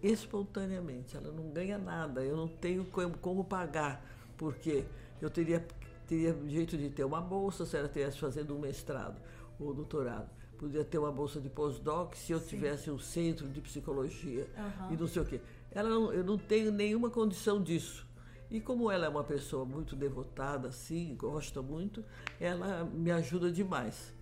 [0.00, 2.86] espontaneamente, ela não ganha nada, eu não tenho
[3.20, 4.00] como pagar,
[4.38, 4.84] porque
[5.20, 5.66] eu teria,
[6.06, 9.20] teria jeito de ter uma bolsa se ela estivesse fazendo um mestrado
[9.58, 10.30] ou doutorado.
[10.56, 12.46] Podia ter uma bolsa de pós-doc se eu Sim.
[12.46, 14.94] tivesse um centro de psicologia uhum.
[14.94, 15.40] e não sei o quê.
[15.72, 18.06] Ela não, eu não tenho nenhuma condição disso.
[18.48, 22.04] E como ela é uma pessoa muito devotada, assim, gosta muito,
[22.38, 24.13] ela me ajuda demais.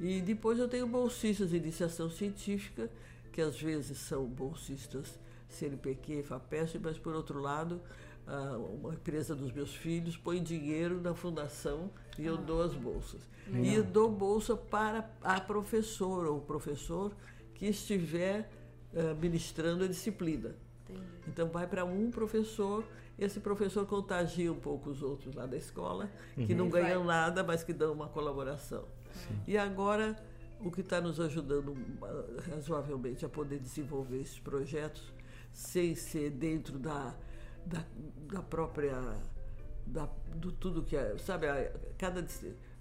[0.00, 2.90] E depois eu tenho bolsistas de iniciação científica,
[3.30, 7.80] que às vezes são bolsistas CNPq, FAPESP, mas por outro lado,
[8.80, 13.20] uma empresa dos meus filhos põe dinheiro na fundação e eu ah, dou as bolsas.
[13.46, 13.64] Legal.
[13.64, 17.12] E eu dou bolsa para a professora ou professor
[17.54, 18.48] que estiver
[19.20, 20.54] ministrando a disciplina.
[20.88, 21.06] Entendi.
[21.28, 22.84] Então vai para um professor,
[23.18, 26.58] esse professor contagia um pouco os outros lá da escola, que uhum.
[26.58, 28.84] não ganham nada, mas que dão uma colaboração.
[29.12, 29.38] Sim.
[29.46, 30.16] E agora,
[30.60, 35.12] o que está nos ajudando ah, razoavelmente a poder desenvolver esses projetos,
[35.52, 37.14] sem ser dentro da,
[37.64, 37.84] da,
[38.32, 38.96] da própria.
[39.86, 41.16] Da, do tudo que é.
[41.18, 42.24] Sabe, a, cada.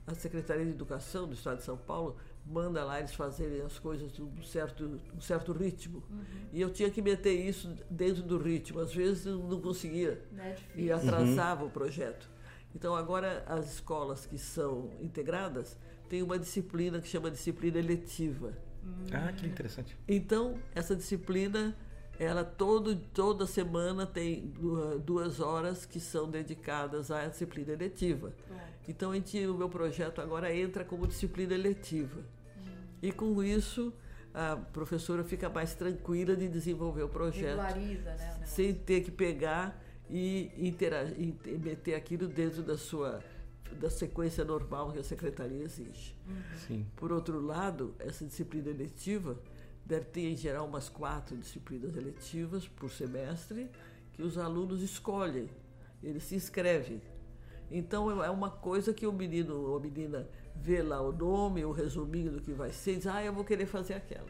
[0.05, 4.11] A Secretaria de Educação do Estado de São Paulo manda lá eles fazerem as coisas
[4.11, 6.03] de um certo, um certo ritmo.
[6.09, 6.25] Uhum.
[6.51, 8.80] E eu tinha que meter isso dentro do ritmo.
[8.80, 10.19] Às vezes eu não conseguia.
[10.36, 11.67] É e atrasava uhum.
[11.67, 12.27] o projeto.
[12.73, 15.77] Então agora as escolas que são integradas
[16.10, 18.53] tem uma disciplina que chama disciplina eletiva.
[19.14, 19.95] Ah, que interessante.
[20.07, 21.78] Então, essa disciplina,
[22.18, 24.51] ela todo, toda semana tem
[25.05, 28.34] duas horas que são dedicadas à disciplina eletiva.
[28.88, 32.22] Então, a gente, o meu projeto agora entra como disciplina eletiva.
[32.57, 32.72] Hum.
[33.03, 33.93] E com isso,
[34.34, 37.62] a professora fica mais tranquila de desenvolver o projeto.
[37.62, 38.39] Regulariza, né?
[38.43, 39.80] o sem ter que pegar
[40.10, 43.22] e, interagir, e meter aquilo dentro da sua
[43.76, 46.15] da sequência normal que a secretaria exige.
[46.67, 46.86] Sim.
[46.95, 49.39] Por outro lado, essa disciplina eletiva
[49.86, 53.70] deve ter em geral umas quatro disciplinas eletivas por semestre
[54.13, 55.49] que os alunos escolhem,
[56.03, 57.01] eles se inscrevem.
[57.72, 61.72] Então é uma coisa que o menino ou a menina vê lá o nome, o
[61.72, 64.28] resuminho do que vai ser, e diz, ah, eu vou querer fazer aquela.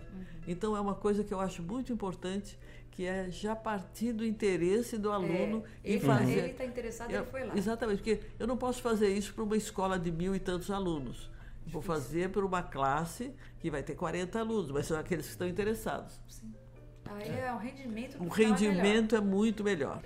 [0.47, 2.57] Então é uma coisa que eu acho muito importante,
[2.99, 6.37] que é já partir do interesse do aluno É, em ele, fazer.
[6.37, 7.57] ele está interessado, Eu- ele foi lá.
[7.57, 11.31] Exatamente, porque eu não posso fazer isso para uma escola de mil e tantos alunos.
[11.65, 15.31] Eu Vou fazer para uma classe que vai ter 40 alunos, mas são aqueles que
[15.31, 16.19] estão interessados.
[17.05, 20.01] Aí é o rendimento O no final é rendimento é muito melhor.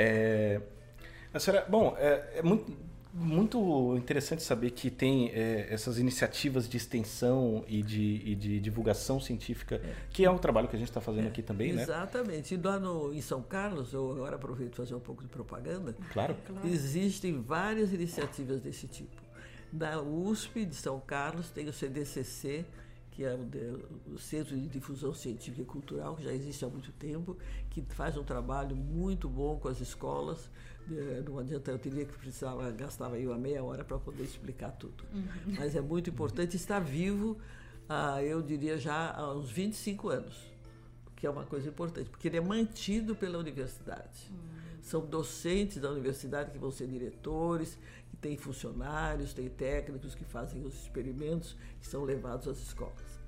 [1.34, 2.78] A senhora, bom, é, é muito,
[3.14, 9.20] muito interessante saber que tem é, essas iniciativas de extensão e de, e de divulgação
[9.20, 11.84] científica, que é o trabalho que a gente está fazendo aqui também, né?
[11.84, 12.56] Exatamente.
[12.56, 15.96] E lá no, em São Carlos, eu agora aproveito para fazer um pouco de propaganda,
[16.12, 16.36] Claro.
[16.66, 19.22] existem várias iniciativas desse tipo.
[19.72, 22.66] Na USP de São Carlos tem o CDCC,
[23.12, 26.68] que é o, de- o Centro de Difusão Científica e Cultural, que já existe há
[26.68, 27.38] muito tempo,
[27.70, 30.50] que faz um trabalho muito bom com as escolas.
[30.92, 34.72] Eh, Não adianta, eu teria que precisava, gastava aí uma meia hora para poder explicar
[34.72, 35.04] tudo.
[35.46, 37.38] Mas é muito importante estar vivo,
[37.88, 40.54] ah, eu diria já há uns 25 anos
[41.16, 44.30] que é uma coisa importante, porque ele é mantido pela universidade.
[44.82, 47.78] São docentes da universidade que vão ser diretores,
[48.10, 53.24] que tem funcionários, tem técnicos que fazem os experimentos que são levados às escolas.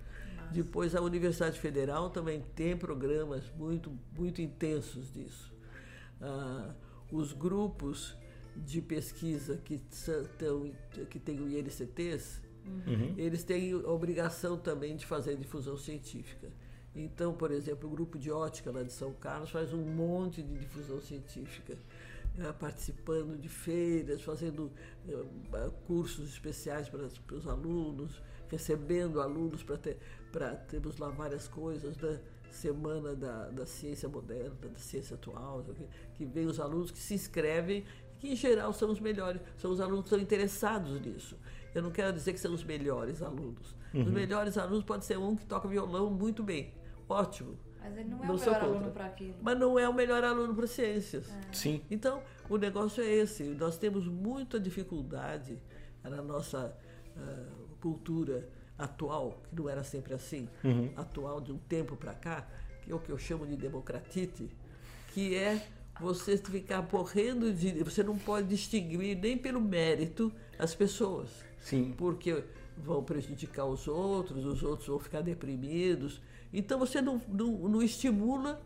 [0.52, 5.54] Depois, a Universidade Federal também tem programas muito, muito intensos disso.
[6.22, 6.74] Ah,
[7.12, 8.16] os grupos
[8.56, 10.24] de pesquisa que, são,
[11.10, 12.42] que têm o INCTs,
[13.18, 16.50] eles têm a obrigação também de fazer difusão científica.
[16.96, 20.58] Então, por exemplo, o grupo de ótica lá de São Carlos faz um monte de
[20.58, 21.78] difusão científica,
[22.40, 24.72] eh, participando de feiras, fazendo
[25.08, 29.98] eh, cursos especiais para, os- para os alunos, recebendo alunos para ter,
[30.32, 32.18] para termos lá várias coisas da
[32.56, 35.64] semana da, da ciência moderna, da ciência atual,
[36.14, 37.84] que vem os alunos que se inscrevem,
[38.20, 41.38] que em geral são os melhores, são os alunos que estão interessados nisso.
[41.74, 43.76] Eu não quero dizer que são os melhores alunos.
[43.94, 46.74] Os melhores alunos pode ser um que toca violão muito bem,
[47.08, 47.58] ótimo.
[47.80, 49.36] Mas ele não é Não o melhor aluno para aquilo.
[49.42, 51.32] Mas não é o melhor aluno para ciências.
[51.52, 51.82] Sim.
[51.90, 53.44] Então, o negócio é esse.
[53.44, 55.62] Nós temos muita dificuldade
[56.04, 56.76] na nossa
[57.16, 57.46] ah,
[57.80, 60.48] cultura atual, que não era sempre assim,
[60.96, 62.48] atual de um tempo para cá,
[62.82, 64.50] que é o que eu chamo de democratite,
[65.14, 65.66] que é
[66.00, 67.84] você ficar morrendo de.
[67.84, 71.94] Você não pode distinguir nem pelo mérito as pessoas Sim.
[71.98, 72.44] porque
[72.78, 76.22] vão prejudicar os outros, os outros vão ficar deprimidos.
[76.54, 78.62] Então você não, não, não estimula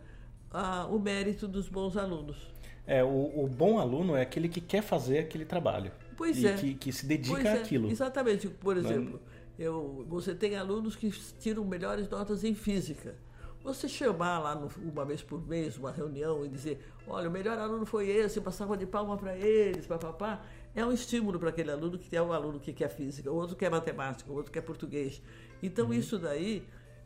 [0.52, 2.38] ah, o mérito dos bons alunos.
[2.86, 5.92] É, o, o bom aluno é aquele que quer fazer aquele trabalho.
[6.18, 6.54] Pois e é.
[6.54, 7.90] que, que se dedica Pois é, àquilo.
[7.90, 8.48] Exatamente.
[8.48, 9.22] Por exemplo,
[9.60, 13.16] eu, você tem alunos que tiram melhores notas em física.
[13.62, 17.58] Você chamar lá no- uma vez por mês, uma reunião, e dizer, olha, o melhor
[17.60, 20.42] aluno foi esse, passava de palma para eles, papapá,
[20.74, 23.58] é um estímulo para aquele aluno que é um aluno que quer física, o outro
[23.58, 25.22] quer matemática, o outro quer português.
[25.62, 26.64] Então isso daí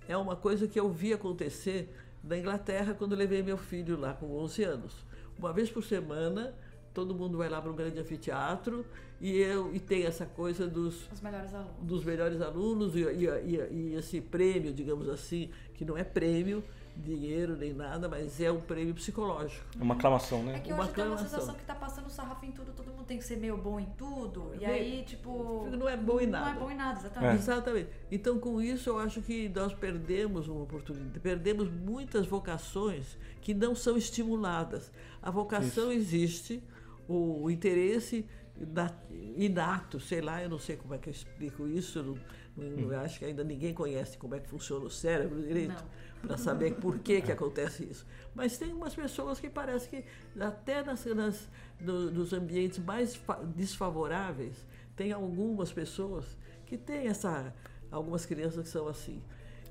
[0.08, 1.92] é uma coisa que eu vi acontecer
[2.24, 4.94] na Inglaterra quando levei meu filho lá com 11 anos.
[5.40, 6.54] Uma vez por semana,
[6.94, 8.86] todo mundo vai lá para um grande anfiteatro
[9.20, 11.74] e eu e tem essa coisa dos Os melhores alunos.
[11.82, 16.64] dos melhores alunos e, e- e- e esse prêmio, digamos assim, que não é prêmio,
[16.96, 19.66] dinheiro nem nada, mas é um prêmio psicológico.
[19.80, 20.58] Uma aclamação, né?
[20.58, 21.40] É que Uma hoje tem uma aclamação.
[21.40, 23.88] sensação que tá passando sarrafo em tudo, todo mundo tem que ser meio bom em
[23.98, 24.52] tudo.
[24.54, 25.68] E Meio- aí, tipo.
[25.72, 26.60] Não é bom em Não é nada.
[26.60, 27.00] bom em nada, É.
[27.00, 27.36] exatamente.
[27.36, 27.90] Exatamente.
[28.12, 33.74] Então, com isso, eu acho que nós perdemos uma oportunidade, perdemos muitas vocações que não
[33.74, 34.92] são estimuladas.
[35.22, 36.62] A vocação existe,
[37.08, 38.26] o, o interesse
[38.74, 38.94] na-
[39.36, 42.18] inato, sei lá, eu não sei como é que eu explico isso, eu, não,
[42.56, 45.84] não- eu acho que ainda ninguém conhece como é que funciona o cérebro direito
[46.22, 48.06] para saber por que, que acontece isso.
[48.36, 50.06] Mas tem umas pessoas que parece que
[50.40, 51.50] até nas, nas-
[51.82, 54.56] no- nos ambientes mais fa- desfavoráveis,
[54.96, 57.54] tem algumas pessoas que têm essa.
[57.92, 59.22] algumas crianças que são assim.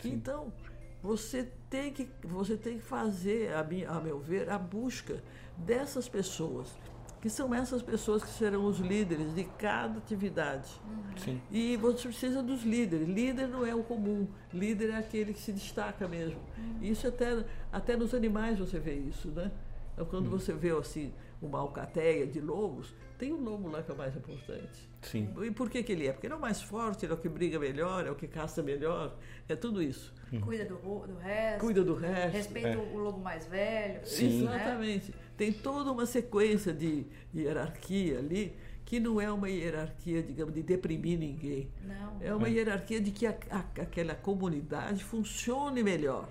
[0.04, 0.52] Então,
[1.00, 5.22] você tem que, você tem que fazer, a, mi- a meu ver, a busca
[5.56, 6.68] dessas pessoas,
[7.22, 10.68] que são essas pessoas que serão os líderes de cada atividade.
[11.16, 11.40] Sim.
[11.52, 13.08] E você precisa dos líderes.
[13.08, 16.40] Líder não é o comum, líder é aquele que se destaca mesmo.
[16.82, 19.52] Isso até, até nos animais você vê isso, né?
[19.92, 23.94] Então, Quando você vê assim, uma alcateia de lobos, tem o lobo lá que é
[23.94, 24.90] o mais importante.
[25.02, 25.32] Sim.
[25.42, 26.12] E por que, que ele é?
[26.12, 28.26] Porque ele é o mais forte, ele é o que briga melhor, é o que
[28.26, 29.16] caça melhor,
[29.48, 30.12] é tudo isso.
[30.40, 31.60] Cuida do, do resto.
[31.60, 32.32] Cuida do resto.
[32.32, 32.76] Respeita É.
[32.76, 34.00] o lobo mais velho.
[34.06, 34.44] Sim.
[34.44, 34.54] né?
[34.56, 35.14] Exatamente.
[35.36, 38.54] Tem toda uma sequência de hierarquia ali
[38.84, 41.70] que não é uma hierarquia, digamos, de deprimir ninguém.
[41.84, 42.16] Não.
[42.20, 46.28] É uma hierarquia de que a- a- aquela comunidade funcione melhor.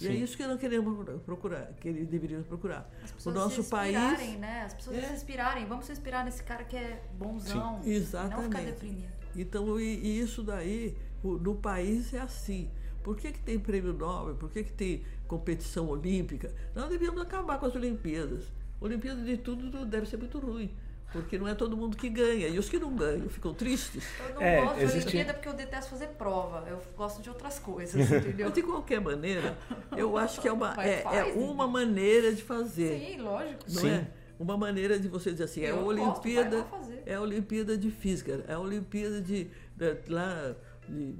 [0.00, 0.22] E é Sim.
[0.24, 2.90] isso que nós queremos procurar, que eles deveriam procurar.
[3.04, 3.94] As O pessoas nosso se país.
[4.40, 4.62] né?
[4.66, 5.02] As pessoas É.
[5.02, 5.66] se inspirarem.
[5.66, 7.74] Vamos se inspirar nesse cara que é bonzão.
[7.74, 8.64] Não ficar Exatamente.
[8.72, 9.12] deprimido.
[9.36, 12.68] Então, e, e isso daí, o- no país é assim.
[13.04, 14.34] Por que, que tem prêmio Nobel?
[14.34, 16.50] Por que, que tem competição olímpica?
[16.74, 18.44] Nós devíamos acabar com as Olimpíadas.
[18.80, 20.70] Olimpíada de tudo deve ser muito ruim.
[21.12, 22.48] Porque não é todo mundo que ganha.
[22.48, 24.02] E os que não ganham ficam tristes.
[24.28, 26.66] Eu não É, gosto existe- de Olimpíada porque eu detesto fazer prova.
[26.68, 28.46] Eu gosto de outras coisas, entendeu?
[28.50, 29.56] Mas, de qualquer maneira,
[29.96, 32.98] eu acho que é uma, Mas é, faz, é uma maneira de fazer.
[32.98, 33.60] Sim, lógico.
[33.68, 33.90] Não Sim.
[33.90, 34.06] é?
[34.40, 36.66] Uma maneira de você dizer assim, é a Eu gosto, vai Olimpíada,
[37.06, 39.44] é a Olimpíada de Física, é a Olimpíada de,
[39.76, 40.56] de- lá
[40.88, 41.14] de,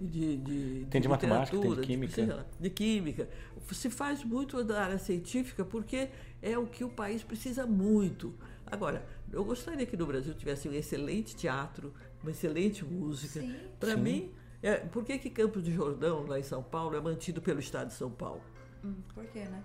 [0.00, 2.34] de, de, Tem de matemática, tem de literatura, química.
[2.36, 3.28] lá, de química.
[3.72, 6.08] Se faz muito da área científica porque
[6.40, 8.34] é o que o país precisa muito.
[8.66, 11.92] Agora, eu gostaria que no Brasil tivesse um excelente teatro,
[12.22, 13.42] uma excelente música.
[13.78, 14.30] Para mim,
[14.62, 17.88] é, por que, que Campos de Jordão, lá em São Paulo, é mantido pelo Estado
[17.88, 18.42] de São Paulo?
[18.84, 19.62] Hum, por quê, né?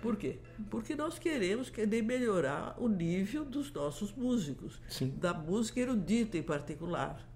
[0.00, 0.38] Por quê?
[0.68, 5.14] Porque nós queremos querer melhorar o nível dos nossos músicos, Sim.
[5.16, 7.26] da música erudita em particular.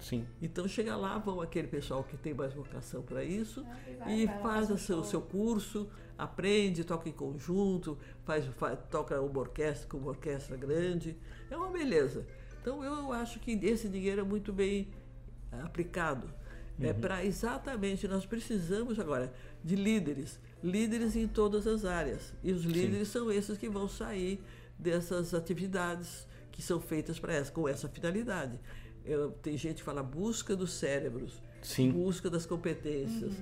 [0.00, 0.26] Sim.
[0.40, 4.14] Então chega lá, vão aquele pessoal que tem mais vocação para isso Ah, e vai-
[4.38, 5.88] e faz o seu, seu curso,
[6.18, 11.16] aprende, toca em conjunto, faz, faz- toca uma orquestra com uma orquestra grande.
[11.50, 12.26] É uma beleza.
[12.60, 14.88] Então eu acho que esse dinheiro é muito bem
[15.62, 16.28] aplicado.
[16.78, 19.32] É para exatamente, nós precisamos agora
[19.64, 22.34] de líderes, líderes em todas as áreas.
[22.44, 24.42] E os líderes são esses que vão sair
[24.78, 28.60] dessas atividades que são feitas para essa, com essa finalidade.
[29.06, 31.90] Eu- tem gente que fala busca dos cérebros, Sim.
[31.92, 33.32] busca das competências.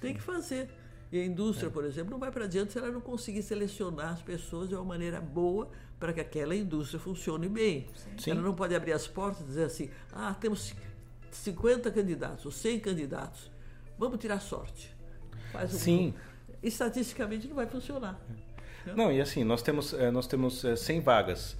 [0.00, 0.68] Tem que fazer.
[1.12, 4.22] E a indústria, por exemplo, não vai para adiante se ela não conseguir selecionar as
[4.22, 5.68] pessoas de uma maneira boa
[6.00, 7.86] para que aquela indústria funcione bem.
[8.18, 8.32] Sim.
[8.32, 10.74] Ela não pode abrir as portas e dizer assim: ah, temos
[11.30, 13.50] 50 candidatos ou 100 candidatos,
[13.98, 14.92] vamos tirar sorte.
[15.52, 16.14] Faz um Sim.
[16.62, 18.18] Estatisticamente não vai funcionar.
[18.96, 21.56] Não, e assim, nós temos, eh, nós temos eh, 100 vagas.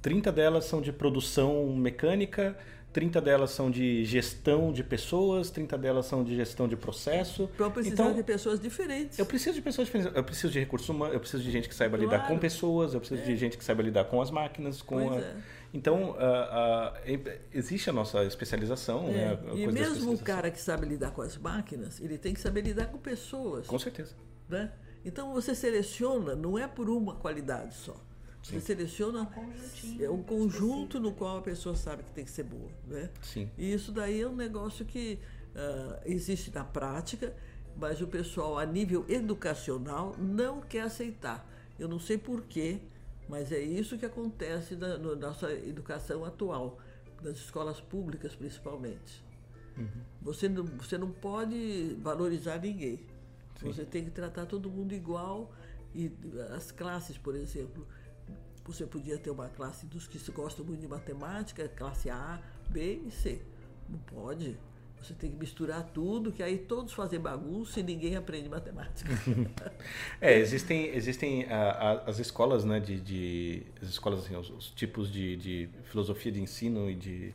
[0.00, 2.56] Ah, 30 delas são de produção mecânica,
[2.92, 7.48] 30 delas são de gestão de pessoas, 30 delas são de gestão de processo.
[7.54, 9.18] Então precisar de pessoas diferentes.
[9.18, 10.16] Eu preciso de pessoas diferentes.
[10.16, 12.34] Eu preciso de recursos humanos, eu preciso de gente que saiba lidar Claro.
[12.34, 15.26] com pessoas, eu preciso de gente que saiba lidar com as máquinas, com Pois a...
[15.26, 15.36] é.
[15.72, 16.16] Então,
[17.52, 19.38] existe a nossa especialização, É, né?
[19.54, 22.86] E mesmo o cara que sabe lidar com as máquinas, ele tem que saber lidar
[22.86, 23.66] com pessoas.
[23.68, 24.14] Com certeza.
[24.48, 24.72] né?
[25.04, 27.96] Então você seleciona, não é por uma qualidade só.
[28.42, 32.44] Você seleciona conjuntinho é um conjunto no qual a pessoa sabe que tem que ser
[32.44, 32.70] boa.
[32.86, 33.10] Né?
[33.22, 33.50] Sim.
[33.56, 35.18] E isso daí é um negócio que
[35.54, 37.34] ah, existe na prática,
[37.76, 41.46] mas o pessoal, a nível educacional, não quer aceitar.
[41.78, 42.80] Eu não sei porquê,
[43.28, 46.78] mas é isso que acontece na, na nossa educação atual,
[47.22, 49.22] nas escolas públicas principalmente.
[50.20, 53.00] Você, não, você não pode valorizar ninguém.
[53.62, 55.52] Você tem que tratar todo mundo igual.
[55.94, 56.12] E
[56.54, 57.86] as classes, por exemplo,
[58.64, 63.00] você podia ter uma classe dos que se gostam muito de matemática, classe A, B
[63.06, 63.40] e C.
[63.88, 64.56] Não pode.
[65.02, 69.08] Você tem que misturar tudo, que aí todos fazem bagunça e ninguém aprende matemática.
[70.20, 74.70] É, existem, existem a- a- as escolas, né, de, de- as escolas, assim, os, os
[74.72, 77.34] tipos de, de filosofia de ensino e de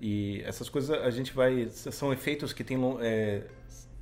[0.00, 3.46] e essas coisas a gente vai são efeitos que lon- é,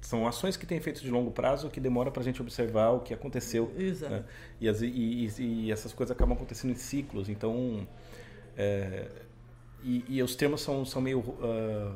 [0.01, 3.01] são ações que têm efeitos de longo prazo que demora para a gente observar o
[3.01, 3.73] que aconteceu.
[3.79, 4.13] Exato.
[4.13, 4.25] né?
[4.61, 7.29] E, as- e- e- e essas coisas acabam acontecendo em ciclos.
[7.29, 7.87] Então,
[8.57, 9.09] é,
[9.85, 11.95] e, e os termos são, são meio ah,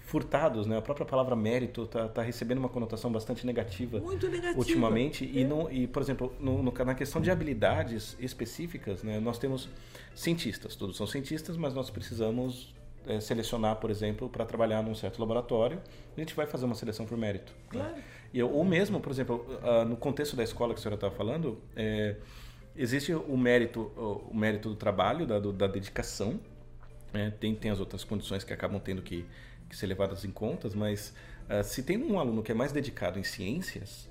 [0.00, 0.76] furtados, né?
[0.76, 4.58] A própria palavra mérito está tá recebendo uma conotação bastante negativa Muito negativa.
[4.58, 5.46] ultimamente e É.
[5.46, 9.68] não e por exemplo no, no- na questão de habilidades específicas né nós temos
[10.14, 12.74] cientistas todos são cientistas mas nós precisamos
[13.06, 15.80] eh, selecionar por exemplo para trabalhar num certo laboratório
[16.16, 17.80] a gente vai fazer uma seleção por mérito né?
[17.80, 17.94] Claro.
[18.32, 21.14] e eu, ou mesmo por exemplo ah, no contexto da escola que a senhora estava
[21.14, 22.16] falando eh,
[22.76, 23.92] existe o mérito
[24.30, 26.40] o mérito do trabalho da, do- da dedicação
[27.12, 27.32] né?
[27.38, 29.24] tem, tem as outras condições que acabam tendo que,
[29.68, 31.14] que ser levadas em contas, mas
[31.48, 34.10] ah, se tem um aluno que é mais dedicado em ciências,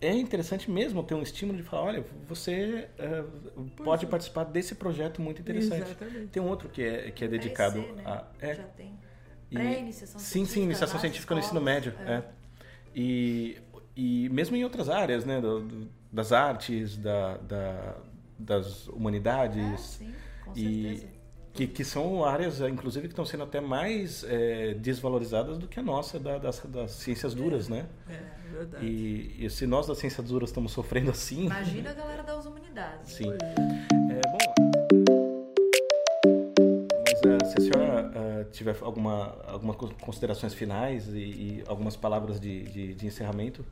[0.00, 3.24] é interessante mesmo ter um estímulo de falar, olha, você ah,
[3.82, 4.08] pode é.
[4.08, 5.82] participar desse projeto muito interessante.
[5.82, 6.26] Exatamente.
[6.28, 8.02] Tem um outro que é, que é dedicado né?
[8.04, 8.24] a...
[8.40, 8.98] É, Já tem.
[9.50, 11.74] Pré-iniciação Sim, científica sim, iniciação científica no ensino escolas.
[11.84, 11.94] médio.
[12.06, 12.12] É.
[12.16, 12.24] É.
[12.94, 13.58] E,
[13.96, 15.40] e mesmo em outras áreas, né?
[15.40, 17.96] do- do- das artes, da, da-
[18.38, 19.58] das humanidades.
[19.58, 21.04] É, sim, com certeza.
[21.06, 21.17] E
[21.52, 25.80] que, que são áreas, eh, inclusive, que estão sendo até mais é, desvalorizadas do que
[25.80, 27.86] a nossa da, das, das ciências duras, né?
[28.08, 28.86] É, verdade.
[28.86, 31.46] E, e, se nós das ciências duras estamos sofrendo assim.
[31.46, 33.12] Imagina a galera das humanidades.
[33.12, 33.32] Sim.
[33.32, 34.54] É, bom.
[37.06, 42.38] Mas uh, se a senhora uh, tiver alguma, alguma considerações finais e, e algumas palavras
[42.38, 43.64] de, de, de encerramento.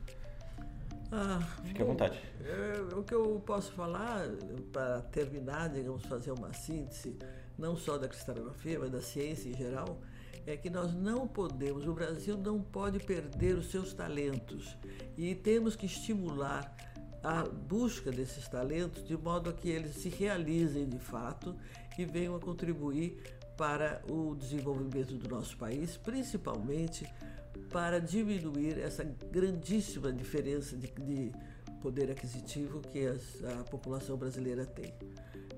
[1.11, 2.19] Ah, Fique bom, à vontade.
[2.43, 4.27] É, o que eu posso falar,
[4.71, 7.17] para terminar, digamos, fazer uma síntese,
[7.57, 9.99] não só da cristalografia, mas da ciência em geral,
[10.45, 14.77] é que nós não podemos, o Brasil não pode perder os seus talentos
[15.17, 16.73] e temos que estimular
[17.21, 21.53] a busca desses talentos de modo a que eles se realizem de fato
[21.97, 23.21] e venham a contribuir
[23.57, 27.05] para o desenvolvimento do nosso país, principalmente
[27.71, 31.31] para diminuir essa grandíssima diferença de, de
[31.81, 34.93] poder aquisitivo que as, a população brasileira tem.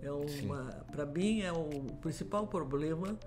[0.01, 1.67] É uma, para mim, é o
[2.01, 3.17] principal problema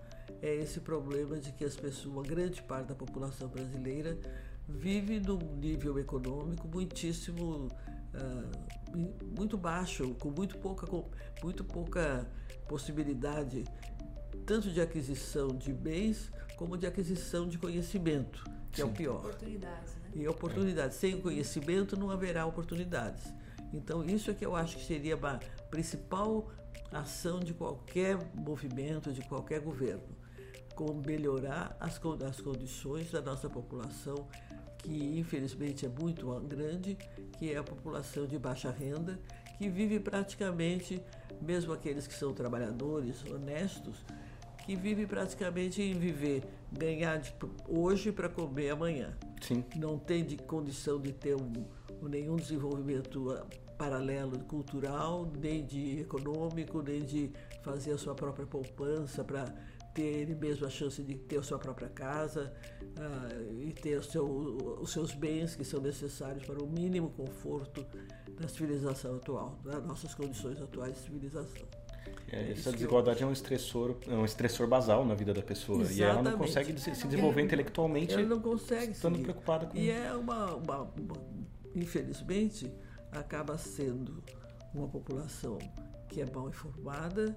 [0.42, 4.18] é esse problema de que as pessoas, uma grande parte da população brasileira
[4.68, 11.08] vive num nível econômico muitíssimo uh, muito baixo, com muito pouca, com
[11.42, 12.28] muito pouca
[12.68, 13.64] possibilidade
[14.44, 18.82] tanto de aquisição de bens como de aquisição de conhecimento, que Sim.
[18.82, 19.16] é o pior.
[19.16, 20.10] Oportunidades, né?
[20.14, 20.96] E oportunidades.
[20.96, 23.32] Sem conhecimento não haverá oportunidades.
[23.72, 25.38] Então, isso é que eu acho que seria a
[25.70, 26.50] principal
[26.90, 30.16] ação de qualquer movimento, de qualquer governo,
[30.74, 34.28] com melhorar as, as condições da nossa população,
[34.78, 36.96] que infelizmente é muito grande,
[37.38, 39.18] que é a população de baixa renda,
[39.56, 41.02] que vive praticamente,
[41.40, 44.04] mesmo aqueles que são trabalhadores, honestos,
[44.66, 46.44] que vive praticamente em viver,
[46.78, 47.34] ganhar de,
[47.68, 49.16] hoje para comer amanhã.
[49.40, 49.64] Sim.
[49.76, 51.52] Não tem de condição de ter um,
[52.08, 53.34] nenhum desenvolvimento
[53.76, 59.44] paralelo cultural, nem de econômico, nem de fazer a sua própria poupança para
[59.92, 62.52] ter ele mesmo a chance de ter a sua própria casa
[62.82, 64.24] uh, e ter seu,
[64.80, 67.84] os seus bens que são necessários para o mínimo conforto
[68.40, 71.66] da civilização atual, das nossas condições atuais de civilização.
[72.30, 73.26] É, essa desigualdade eu...
[73.26, 76.00] é um estressor, é um estressor basal na vida da pessoa Exatamente.
[76.00, 78.14] e ela não consegue se, se desenvolver ela, intelectualmente.
[78.14, 78.92] Ela não consegue.
[78.92, 79.24] Estando seguir.
[79.24, 79.76] preocupada com.
[79.76, 81.16] E é uma, uma, uma
[81.74, 82.72] infelizmente
[83.10, 84.22] acaba sendo
[84.74, 85.58] uma população
[86.08, 87.34] que é mal informada,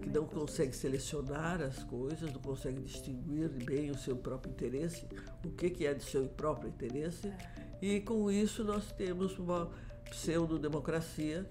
[0.00, 5.04] que não consegue selecionar as coisas, não consegue distinguir bem o seu próprio interesse,
[5.44, 7.32] o que, que é do seu próprio interesse,
[7.82, 9.68] e com isso nós temos uma
[10.08, 11.44] pseudo-democracia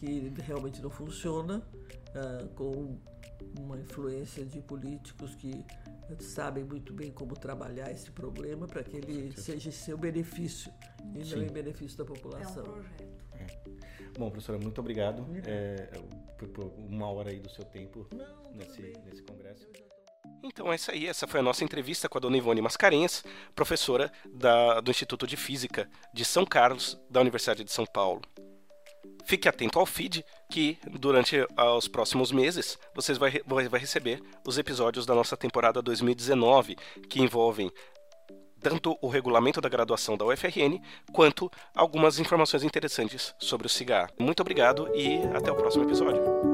[0.00, 1.62] que realmente não funciona,
[2.14, 2.98] uh, com
[3.58, 5.64] uma influência de políticos que
[6.18, 10.72] sabem muito bem como trabalhar esse problema para que ele seja em seu benefício
[11.14, 11.36] e Sim.
[11.36, 12.64] não em benefício da população.
[12.64, 13.20] É um projeto.
[13.34, 13.46] É.
[14.18, 15.90] Bom, professora, muito obrigado é,
[16.38, 19.68] por, por, uma hora aí do seu tempo não, nesse, nesse congresso.
[20.42, 23.22] Então é isso aí, essa foi a nossa entrevista com a dona Ivone Mascarenhas,
[23.54, 28.22] professora da, do Instituto de Física de São Carlos, da Universidade de São Paulo.
[29.24, 31.36] Fique atento ao feed, que durante
[31.76, 36.76] os próximos meses vocês vai, vai, vai receber os episódios da nossa temporada 2019,
[37.08, 37.70] que envolvem
[38.60, 40.80] tanto o regulamento da graduação da UFRN,
[41.12, 44.10] quanto algumas informações interessantes sobre o cigarro.
[44.18, 46.49] Muito obrigado e até o próximo episódio.